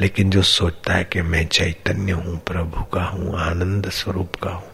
लेकिन 0.00 0.30
जो 0.30 0.42
सोचता 0.42 0.94
है 0.94 1.04
कि 1.04 1.22
मैं 1.22 1.46
चैतन्य 1.46 2.12
हूँ, 2.12 2.38
प्रभु 2.38 2.82
का 2.84 3.04
हूँ, 3.04 3.40
आनंद 3.40 3.90
स्वरूप 3.90 4.34
का 4.34 4.50
हूँ, 4.50 4.70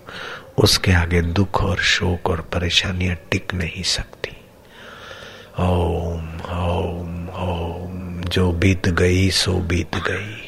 उसके 0.59 0.93
आगे 0.93 1.23
दुख 1.23 1.63
और 1.63 1.77
शोक 1.77 2.31
और 2.31 2.41
परेशानियाँ 2.41 3.17
टिक 3.31 3.55
नहीं 3.55 3.83
सकती। 3.83 4.37
ओम 5.61 6.41
ओम 6.41 7.29
ओम, 7.29 8.21
जो 8.21 8.53
बीत 8.53 8.89
गई, 8.89 9.31
सो 9.31 9.53
बीत 9.53 9.95
गई। 9.95 10.45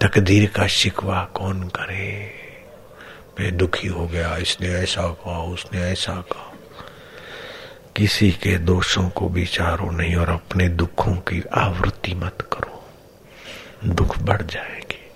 तकदीर 0.00 0.50
का 0.50 0.66
शिकवा 0.66 1.24
कौन 1.34 1.62
करे? 1.62 2.34
मैं 3.40 3.56
दुखी 3.56 3.88
हो 3.88 4.06
गया, 4.06 4.36
इसने 4.36 4.68
ऐसा 4.68 5.02
कहा, 5.02 5.42
उसने 5.42 5.80
ऐसा 5.80 6.12
कहा। 6.12 6.44
किसी 7.96 8.30
के 8.30 8.58
दोषों 8.58 9.08
को 9.08 9.28
विचारो 9.28 9.90
नहीं 9.90 10.16
और 10.16 10.28
अपने 10.28 10.68
दुखों 10.68 11.12
की 11.12 11.44
आवृत्ति 11.54 12.14
मत 12.14 12.38
करो। 12.52 12.67
दुख 13.84 14.18
बढ़ 14.18 14.42
जाएगी। 14.42 15.10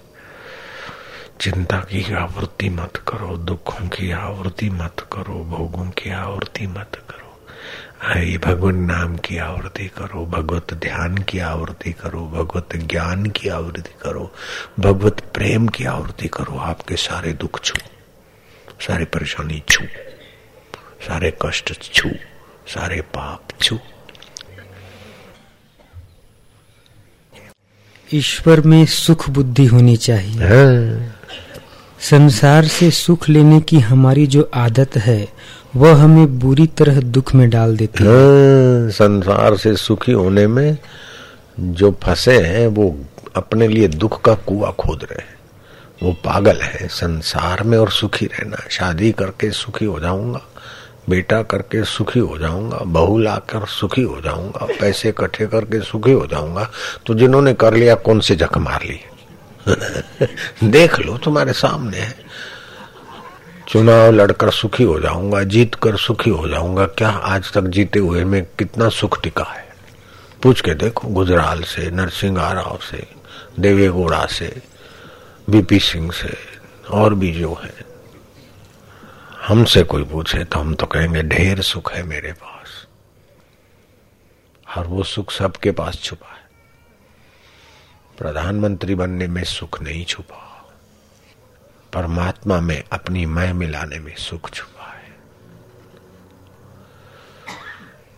चिंता 1.40 1.77
की 1.77 2.14
आवृत्ति 2.14 2.68
मत 2.68 2.96
करो, 2.96 3.37
दुखों 3.37 3.88
की 3.88 4.11
आवृत्ति 4.11 4.70
मत 4.70 5.07
करो, 5.12 5.44
भोगों 5.44 5.90
की 5.90 6.11
आवृत्ति 6.11 6.66
मत 6.66 6.90
करो। 7.11 7.46
हरि 8.03 8.38
भगवान 8.38 8.77
नाम 8.77 9.16
की 9.16 9.38
आवृत्ति 9.38 9.88
करो, 9.88 10.27
भगवत 10.27 10.75
ध्यान 10.75 11.18
की 11.18 11.38
आवृत्ति 11.38 11.92
करो, 11.92 12.20
भगवत 12.20 12.77
ज्ञान 12.77 13.27
की 13.27 13.48
आवृत्ति 13.48 13.94
करो, 14.03 14.35
भगवत 14.81 15.20
प्रेम 15.35 15.68
की 15.68 15.85
आवृत्ति 15.85 16.29
करो, 16.29 16.59
आपके 16.59 16.96
सारे 16.96 17.33
दुख 17.33 17.61
छू, 17.61 17.79
सारे 18.81 19.05
परेशानी 19.05 19.62
छू, 19.68 19.85
सारे 21.09 21.38
कष्ट 21.42 21.92
छू, 21.92 22.11
सारे 22.66 23.01
पाप 23.01 23.48
छू। 23.62 23.79
ईश्वर 28.14 28.61
में 28.61 28.87
सुख 28.87 29.31
बुद्धि 29.31 29.64
होनी 29.64 29.96
चाहिए। 29.96 30.42
हाँ। 30.42 31.16
संसार 32.01 32.64
से 32.64 32.90
सुख 32.90 33.29
लेने 33.29 33.61
की 33.61 33.79
हमारी 33.79 34.27
जो 34.27 34.51
आदत 34.55 34.96
है 34.96 35.29
वह 35.77 36.03
हमें 36.03 36.38
बुरी 36.38 36.66
तरह 36.66 37.01
दुख 37.01 37.35
में 37.35 37.51
डाल 37.51 37.77
देती 37.77 38.05
है। 38.05 38.11
हाँ, 38.11 38.90
संसार 38.90 39.57
से 39.57 39.77
सुखी 39.77 40.12
होने 40.12 40.46
में 40.46 40.79
जो 41.61 41.98
फंसे 42.03 42.42
हैं 42.42 42.66
वो 42.66 43.01
अपने 43.37 43.68
लिए 43.68 43.88
दुख 43.88 44.22
का 44.22 44.35
कुआ 44.35 44.70
खोद 44.70 45.03
रहे 45.03 45.22
हैं। 45.22 45.35
वो 46.03 46.12
पागल 46.12 46.61
है। 46.62 46.88
संसार 46.88 47.62
में 47.62 47.79
और 47.79 47.90
सुखी 47.90 48.27
रहना। 48.27 48.57
शादी 48.70 49.12
करके 49.12 49.51
सुखी 49.51 49.85
हो 49.85 50.01
जाऊँगा। 50.01 50.40
बेटा 51.08 51.42
करके 51.42 51.84
सुखी 51.84 52.20
हो 52.20 52.38
जाऊँगा, 52.38 52.76
बहू 52.76 53.18
लाकर 53.18 53.66
सुखी 53.66 54.02
हो 54.02 54.20
जाऊँगा, 54.20 54.66
पैसे 54.80 55.08
इकट्ठे 55.08 55.46
करके 55.46 55.80
सुखी 55.80 56.12
हो 56.12 56.26
जाऊँगा 56.26 56.70
तो 57.06 57.14
जिन्होंने 57.14 57.54
कर 57.54 57.74
लिया, 57.74 57.94
कौन 57.94 58.20
से 58.20 58.36
जख 58.36 58.58
मार 58.58 58.82
ली? 58.82 59.00
देख 60.70 61.00
लो, 61.00 61.18
तुम्हारे 61.18 61.52
सामने 61.52 61.96
है। 61.96 62.14
चुनाव 63.68 64.12
लड़कर 64.12 64.50
सुखी 64.50 64.84
हो 64.84 65.00
जाऊँगा 65.00 65.42
जीत 65.42 65.74
कर 65.74 65.96
सुखी 65.96 66.30
हो 66.30 66.48
जाऊँगा, 66.48 66.86
क्या 66.86 67.08
आज 67.08 67.52
तक 67.52 67.62
जीते 67.62 67.98
हुए 67.98 68.24
में 68.24 68.46
कितना 68.58 68.88
सुख 68.88 69.22
टिका 69.22 69.44
है? 69.44 69.68
पूछ 70.42 70.60
के 70.60 70.74
देखो, 70.74 71.08
गुजराल 71.08 71.62
से 71.62 71.90
नरसिंह 71.90 72.52
राव 72.52 72.78
से, 72.90 73.06
देवेगौड़ा 73.60 74.26
से, 74.26 74.62
बीपी 75.50 75.78
सिंह 75.78 76.12
से, 76.12 76.36
और 76.90 77.14
भी 77.14 77.32
जो 77.32 77.60
है। 77.64 77.91
हमसे 79.46 79.83
कोई 79.83 80.05
पूछे 80.05 80.44
तो 80.44 80.59
हम 80.59 80.74
तो 80.74 80.87
कहेंगे, 80.87 81.22
ढेर 81.22 81.61
सुख 81.61 81.92
है 81.92 82.02
मेरे 82.02 82.33
पास। 82.33 82.87
और 84.76 84.87
वो 84.87 85.02
सुख 85.02 85.31
सबके 85.31 85.70
पास 85.70 86.00
छुपा 86.02 86.33
है। 86.33 86.50
प्रधानमंत्री 88.18 88.94
बनने 88.94 89.26
में 89.26 89.44
सुख 89.44 89.83
नहीं 89.83 90.05
छुपा। 90.05 90.72
परमात्मा 91.92 92.61
में 92.61 92.85
अपनी 92.92 93.26
मैं 93.26 93.52
मिलाने 93.52 93.98
में 93.98 94.16
सुख 94.16 94.50
छुपा 94.50 94.92
है। 94.92 95.16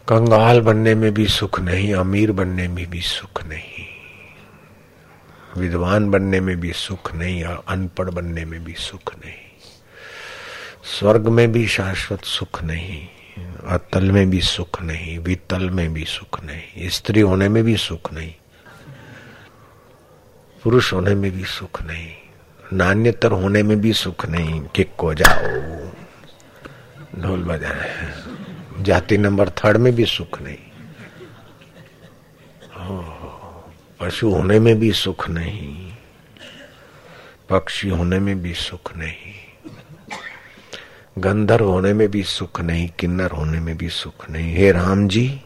कंगाल 0.08 0.60
बनने 0.60 0.94
में 0.94 1.14
भी 1.14 1.26
सुख 1.26 1.60
नहीं, 1.60 1.94
अमीर 1.94 2.32
बनने 2.32 2.68
में 2.68 2.90
भी 2.90 3.00
सुख 3.00 3.44
नहीं। 3.44 3.86
विद्वान 5.56 6.10
बनने 6.10 6.40
में 6.40 6.60
भी 6.60 6.72
सुख 6.72 7.14
नहीं 7.14 7.44
और 7.44 7.64
अनपढ़ 7.68 8.10
बनने 8.10 8.44
में 8.44 8.64
भी 8.64 8.74
सुख 8.74 9.14
नहीं। 9.14 9.43
स्वर्ग 10.84 11.28
में 11.28 11.50
भी 11.52 11.66
शाश्वत 11.66 12.24
सुख 12.24 12.62
नहीं 12.64 13.06
अतल 13.74 14.10
में 14.12 14.28
भी 14.30 14.40
सुख 14.40 14.80
नहीं, 14.82 15.18
वितल 15.18 15.68
में 15.70 15.92
भी 15.92 16.04
सुख 16.04 16.42
नहीं, 16.44 16.88
स्त्री 16.88 17.20
होने 17.20 17.48
में 17.48 17.62
भी 17.64 17.76
सुख 17.76 18.12
नहीं, 18.12 18.32
पुरुष 20.62 20.92
होने 20.92 21.14
में 21.14 21.30
भी 21.32 21.44
सुख 21.44 21.82
नहीं, 21.82 22.10
नान्यतर 22.72 23.32
होने 23.32 23.62
में 23.62 23.80
भी 23.80 23.92
सुख 23.92 24.26
नहीं 24.26 24.60
कि 24.74 24.84
को 24.98 25.14
जाओ, 25.14 25.48
ढोल 27.22 27.42
बजाए, 27.44 28.12
जाति 28.80 29.18
नंबर 29.18 29.50
थर्ड 29.58 29.76
में 29.76 29.92
भी 29.94 30.04
सुख 30.06 30.40
नहीं 30.42 30.58
पशु 34.00 34.30
होने 34.30 34.58
में 34.58 34.78
भी 34.78 34.92
सुख 34.92 35.28
नहीं, 35.30 35.92
पक्षी 37.48 37.88
होने 37.88 38.18
में 38.18 38.40
भी 38.42 38.54
सुख 38.54 38.96
नहीं। 38.96 39.34
गंधर्व 41.18 41.64
होने 41.64 41.92
में 41.92 42.08
भी 42.10 42.22
सुख 42.22 42.60
नहीं, 42.60 42.88
किन्नर 42.98 43.30
होने 43.30 43.60
में 43.60 43.76
भी 43.76 43.88
सुख 43.88 44.30
नहीं। 44.30 44.54
हे 44.54 44.72
राम 44.72 45.08
जी, 45.08 45.40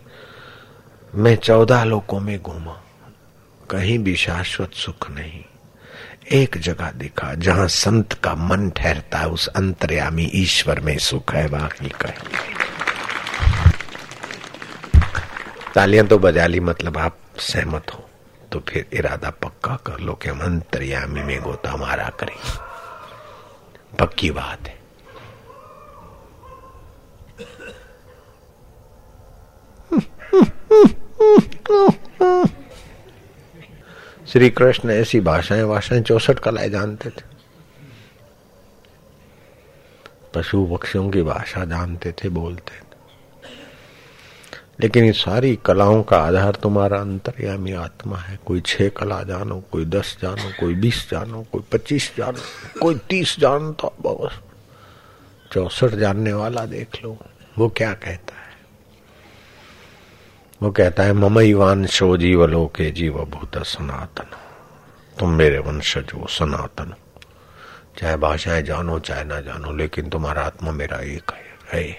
मैं 1.14 1.36
चौदह 1.36 1.84
लोकों 1.84 2.20
में 2.20 2.42
घूमा। 2.42 2.80
कहीं 3.70 3.98
भी 3.98 4.16
शाश्वत 4.16 4.72
सुख 4.72 5.10
नहीं। 5.10 5.44
एक 6.32 6.58
जगह 6.58 6.90
दिखा, 6.90 7.34
जहाँ 7.34 7.68
संत 7.68 8.12
का 8.12 8.34
मन 8.34 8.70
ठहरता 8.70 9.18
है, 9.18 9.28
उस 9.28 9.46
अंतर्यामी 9.46 10.30
ईश्वर 10.34 10.80
में 10.80 10.98
सुख 10.98 11.34
है 11.34 11.48
बाकी 11.48 11.88
कहीं। 11.88 12.14
तालियाँ 15.74 16.06
तो 16.06 16.18
बजा 16.18 16.46
ली 16.46 16.60
मतलब 16.60 16.98
आप 16.98 17.18
सहमत 17.38 17.86
हो 17.94 18.08
तो 18.52 18.60
फिर 18.68 18.86
इरादा 18.92 19.30
पक्का 19.30 19.76
कर 19.86 19.98
लो 19.98 20.12
कि 20.12 20.28
हम 20.28 20.40
अंतर्यामी 20.40 21.22
में 21.22 21.40
गोता 21.40 21.76
मारा 21.76 22.08
करें। 22.20 22.38
पक्की 23.98 24.30
बात 24.30 24.68
है। 24.68 24.77
श्री 34.28 34.50
कृष्ण 34.50 34.90
ऐसी 34.90 35.20
भाषाएँ 35.20 35.64
भाषाएँ 35.64 36.02
चौसठ 36.02 36.38
कलाएँ 36.38 36.68
जानते 36.68 37.10
थे। 37.10 37.38
पशु 40.34 40.66
पक्षियों 40.66 41.10
की 41.10 41.22
भाषा 41.22 41.64
जानते 41.64 42.12
थे, 42.12 42.28
बोलते 42.28 42.76
थे। 42.76 42.88
लेकिन 44.80 45.04
ये 45.04 45.12
सारी 45.12 45.58
कलाओं 45.66 46.02
का 46.02 46.18
आधार 46.18 46.54
तुम्हारा 46.54 47.00
अंतर्यामी 47.00 47.72
आत्मा 47.72 48.16
है। 48.16 48.38
कोई 48.46 48.60
छह 48.60 48.88
कला 48.88 49.22
जानो, 49.22 49.60
कोई 49.72 49.84
दस 49.84 50.18
जानो, 50.22 50.52
कोई 50.60 50.74
बीस 50.74 51.08
जानो, 51.10 51.42
कोई 51.52 51.62
पच्चीस 51.72 52.12
जानो, 52.16 52.38
कोई 52.80 52.94
तीस 52.94 53.40
जानता, 53.40 53.88
बस। 53.88 54.40
चौसठ 55.52 55.88
जानने 55.88 56.32
वाला 56.32 56.66
देख 56.66 57.04
लो, 57.04 57.18
वो 57.58 57.68
क्या 57.68 57.92
कहता 57.92 58.34
है? 58.34 58.47
वो 60.62 60.70
कहता 60.70 61.02
है 61.02 61.12
ममईवान 61.12 61.86
शो 61.86 62.16
जीवलो 62.16 62.66
के 62.66 62.90
जीव 62.90 63.12
भूत 63.12 63.62
सनातन। 63.62 64.36
तुम 65.18 65.30
मेरे 65.30 65.58
वंशज 65.58 66.10
हो 66.14 66.26
सनातन। 66.30 66.94
चाहे 67.98 68.16
भाषाएँ 68.16 68.62
जानो 68.62 68.98
चाहे 68.98 69.24
ना 69.24 69.40
जानो 69.40 69.72
लेकिन 69.72 70.08
तुम्हारा 70.08 70.42
आत्मा 70.42 70.70
मेरा 70.70 70.96
एक 70.96 71.22
है, 71.30 71.44
है। 71.72 71.96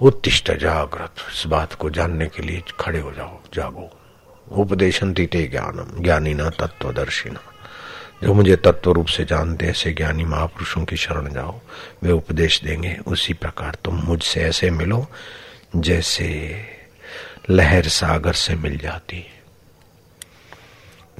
उत्तिष्ट 0.00 0.52
जागृत। 0.52 1.10
इस 1.34 1.44
बात 1.46 1.74
को 1.74 1.90
जानने 1.90 2.26
के 2.26 2.42
लिए 2.42 2.62
खड़े 2.80 3.00
हो 3.00 3.12
जाओ 3.12 3.38
जागो। 3.54 3.90
उपदेशन 4.52 5.14
तीते 5.14 5.42
ज्ञानम 5.42 6.02
ज्ञानी 6.02 6.34
ना 6.34 6.50
तत्वदर्शी 6.50 7.30
ना। 7.30 7.40
जो 8.22 8.34
मुझे 8.34 8.56
तत्व 8.56 8.92
रूप 8.92 9.06
से 9.06 9.24
जानते 9.24 9.66
ऐसे 9.66 9.92
ज्ञानी 9.92 10.24
महापुरुषों 10.24 10.84
की 10.84 10.96
शरण 10.96 11.32
जाओ। 11.32 11.60
वे 12.02 12.12
उपदेश 12.12 12.62
देंगे 12.62 12.98
उसी 13.06 13.32
प्रकार 13.32 13.76
तुम 13.84 13.94
मुझसे 13.94 14.42
ऐसे 14.42 14.70
मिलो 14.70 15.06
जैसे 15.76 16.56
लहर 17.50 17.88
सागर 17.88 18.32
से 18.32 18.54
मिल 18.54 18.78
जाती 18.78 19.16
है 19.16 19.36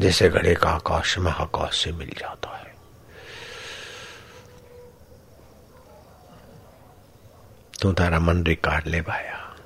जैसे 0.01 0.29
घड़े 0.29 0.55
का 0.55 0.69
आकाश 0.69 1.19
महाकाश 1.19 1.85
से 1.85 1.93
मिल 1.93 2.09
जाता 2.09 2.57
है। 2.57 2.75
तू 7.81 7.93
तारा 7.93 8.21
मन 8.21 8.45
रिकार्ड 8.45 8.87
ले 8.87 9.01
भाया। 9.01 9.57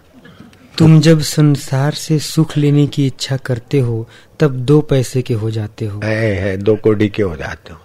तुम 0.78 1.00
जब 1.00 1.20
संसार 1.20 1.94
से 1.94 2.18
सुख 2.18 2.56
लेने 2.56 2.86
की 2.86 3.06
इच्छा 3.06 3.36
करते 3.36 3.78
हो 3.78 4.08
तब 4.40 4.50
दो 4.50 4.80
पैसे 4.80 5.22
के 5.22 5.34
हो 5.34 5.50
जाते 5.50 5.86
हो। 5.86 6.00
है, 6.04 6.34
है 6.34 6.56
दो 6.56 6.76
कोडी 6.76 7.08
के 7.08 7.22
हो 7.22 7.36
जाते 7.36 7.72
हो। 7.72 7.80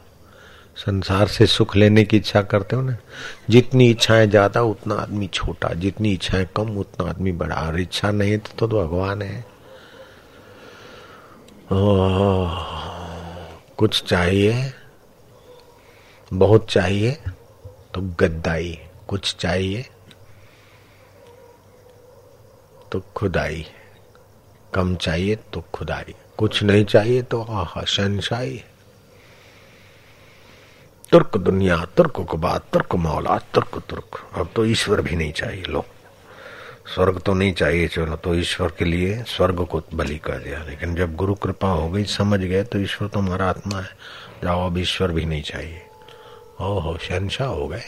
संसार 0.78 1.28
से 1.28 1.46
सुख 1.46 1.76
लेने 1.76 2.04
की 2.04 2.18
इच्छा 2.18 2.42
करते 2.42 2.76
हो 2.76 2.82
ना 2.82 2.96
जितनी 3.50 3.90
इच्छाएँ 3.90 4.28
ज़्यादा 4.28 4.62
उतना 4.62 4.96
आदमी 4.96 5.28
छोटा 5.28 5.74
जितनी 5.74 6.12
इच्छाएँ 6.14 6.48
कम 6.58 6.78
उतना 6.80 7.10
आदमी 7.10 7.32
बड़ा। 7.32 7.56
और 7.56 7.80
इच्छा 7.80 8.12
नहीं 8.12 8.38
तो, 8.38 8.68
तो 8.68 8.68
भगवान 8.68 9.22
है। 9.22 9.46
ओ, 11.72 12.48
कुछ 13.78 14.04
चाहिए 14.04 14.72
बहुत 16.32 16.70
चाहिए 16.70 17.18
तो 17.94 18.02
गद्दाई। 18.20 18.78
कुछ 19.08 19.36
चाहिए 19.36 19.86
तो 22.92 23.04
खुदाई। 23.16 23.66
कम 24.74 24.96
चाहिए 24.96 25.36
तो 25.54 25.64
खुदाई। 25.74 26.16
कुछ 26.38 26.64
नहीं 26.64 26.86
चाहिए 26.86 27.22
तो 27.22 27.42
आहा 27.42 27.84
शनशाही 27.88 28.62
तुर्क 31.16 31.38
दुनिया, 31.38 31.86
तुर्क 31.98 32.12
कुबा 32.12 32.58
तुर्क 32.58 32.96
मौला, 32.96 33.38
तुर्क 33.38 33.84
तुर्क। 33.90 34.30
अब 34.36 34.50
तो 34.56 34.66
ईश्वर 34.66 35.02
भी 35.02 35.16
नहीं 35.16 35.32
चाहिए, 35.32 35.64
लो। 35.64 35.86
स्वर्ग 36.96 37.20
तो 37.20 37.34
नहीं 37.34 37.54
चाहिए, 37.54 37.88
चलो 37.88 38.16
तो 38.16 38.36
ईश्वर 38.36 38.74
के 38.80 38.86
लिए 38.86 39.24
स्वर्ग 39.28 39.66
को 39.66 39.84
बलि 39.94 40.18
कर 40.18 40.38
दिया। 40.38 40.64
लेकिन 40.64 40.96
जब 40.96 41.16
गुरु 41.16 41.36
कृपा 41.36 41.68
हो 41.68 41.90
गई, 41.90 42.04
समझ 42.04 42.40
गए 42.40 42.64
तो 42.64 42.80
ईश्वर 42.80 43.08
तो 43.08 43.20
हमारा 43.20 43.50
आत्मा 43.50 43.80
है। 43.80 43.90
जाओ, 44.44 44.66
अब 44.66 44.78
ईश्वर 44.78 45.12
भी 45.12 45.26
नहीं 45.26 45.44
चाहिए। 45.44 45.82
ओहो, 46.62 46.98
शहनशाह 46.98 47.48
हो 47.48 47.68
गए। 47.68 47.84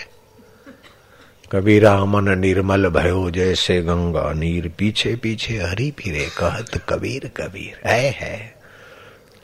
कबीरा 1.52 2.06
मन 2.06 2.40
निर्मल 2.40 2.90
भयो, 2.90 3.32
जैसे 3.32 3.82
गंगा 3.82 4.34
नीर 4.34 4.72
पीछे 4.78 5.16
पीछे 5.16 5.58
हरी 5.58 5.92
फिरे 5.92 6.30
कहत 6.38 6.86
कबीर 6.90 7.32
कबीर। 7.38 7.88
है। 7.88 8.56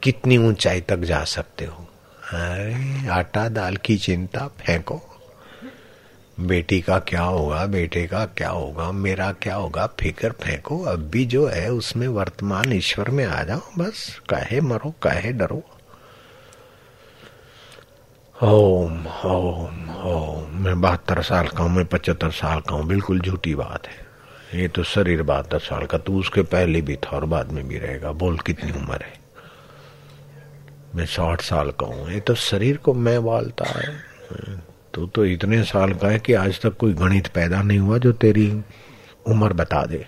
कितनी 0.03 0.37
ऊंचाई 0.37 0.81
तक 0.81 0.97
जा 0.97 1.23
सकते 1.23 1.65
हो? 1.65 1.87
अरे 2.31 3.07
आटा 3.07 3.49
दाल 3.49 3.75
की 3.75 3.97
चिंता, 3.97 4.47
फेंको। 4.47 5.01
बेटी 6.39 6.81
का 6.81 6.99
क्या 6.99 7.21
होगा, 7.21 7.65
बेटे 7.65 8.07
का 8.07 8.25
क्या 8.25 8.49
होगा, 8.49 8.91
मेरा 8.91 9.31
क्या 9.31 9.55
होगा, 9.55 9.87
फ़िक्र 9.87 10.29
फेंको। 10.29 10.81
अब 10.83 10.99
भी 10.99 11.25
जो 11.25 11.47
है, 11.47 11.71
उसमें 11.71 12.07
वर्तमान 12.07 12.73
ईश्वर 12.73 13.09
में 13.09 13.25
आ 13.25 13.43
जाओ, 13.43 13.59
बस। 13.77 14.21
कहे 14.29 14.61
मरो, 14.61 14.93
कहे 15.03 15.31
डरो। 15.31 15.63
ओम 18.43 19.07
ओम 19.07 19.89
ओम। 19.89 20.51
मैं 20.51 20.81
बहत्तर 20.81 21.21
साल 21.21 21.47
का 21.47 21.63
हूँ, 21.63 21.71
मैं 21.71 21.85
पचहत्तर 21.85 22.31
साल 22.31 22.59
का 22.59 22.75
हूँ। 22.75 22.85
बिल्कुल 22.85 23.19
झूठी 23.19 23.55
बात 23.55 23.87
है। 23.87 24.13
ये 24.61 24.67
तो 24.67 24.83
शरीर 24.83 25.23
बहत्तर 25.23 25.59
साल 25.59 25.85
का, 25.85 25.97
तू 25.97 26.19
उसके 26.19 26.41
पहले 26.41 26.81
भी 26.81 26.95
था 26.95 27.09
और 27.09 27.25
बाद 27.25 27.51
में 27.51 27.67
भी 27.67 27.77
रहेगा। 27.77 28.11
बोल, 28.11 28.37
कितनी 28.37 28.71
उम्र 28.71 29.03
है? 29.03 29.22
मैं 30.95 31.05
साठ 31.05 31.41
साल 31.41 31.71
का 31.71 31.85
हूँ, 31.85 32.09
ये 32.11 32.19
तो 32.19 32.35
शरीर 32.35 32.77
को 32.77 32.93
मैं 32.93 33.17
वालता 33.17 33.65
है। 33.69 34.61
तो 34.93 35.05
तो 35.07 35.25
इतने 35.25 35.63
साल 35.63 35.93
का 35.93 36.07
है 36.07 36.19
कि 36.19 36.33
आज 36.33 36.59
तक 36.61 36.77
कोई 36.77 36.93
गणित 36.93 37.27
पैदा 37.27 37.61
नहीं 37.61 37.79
हुआ 37.79 37.97
जो 37.97 38.11
तेरी 38.13 38.49
उम्र 39.27 39.53
बता 39.53 39.85
दे। 39.85 40.05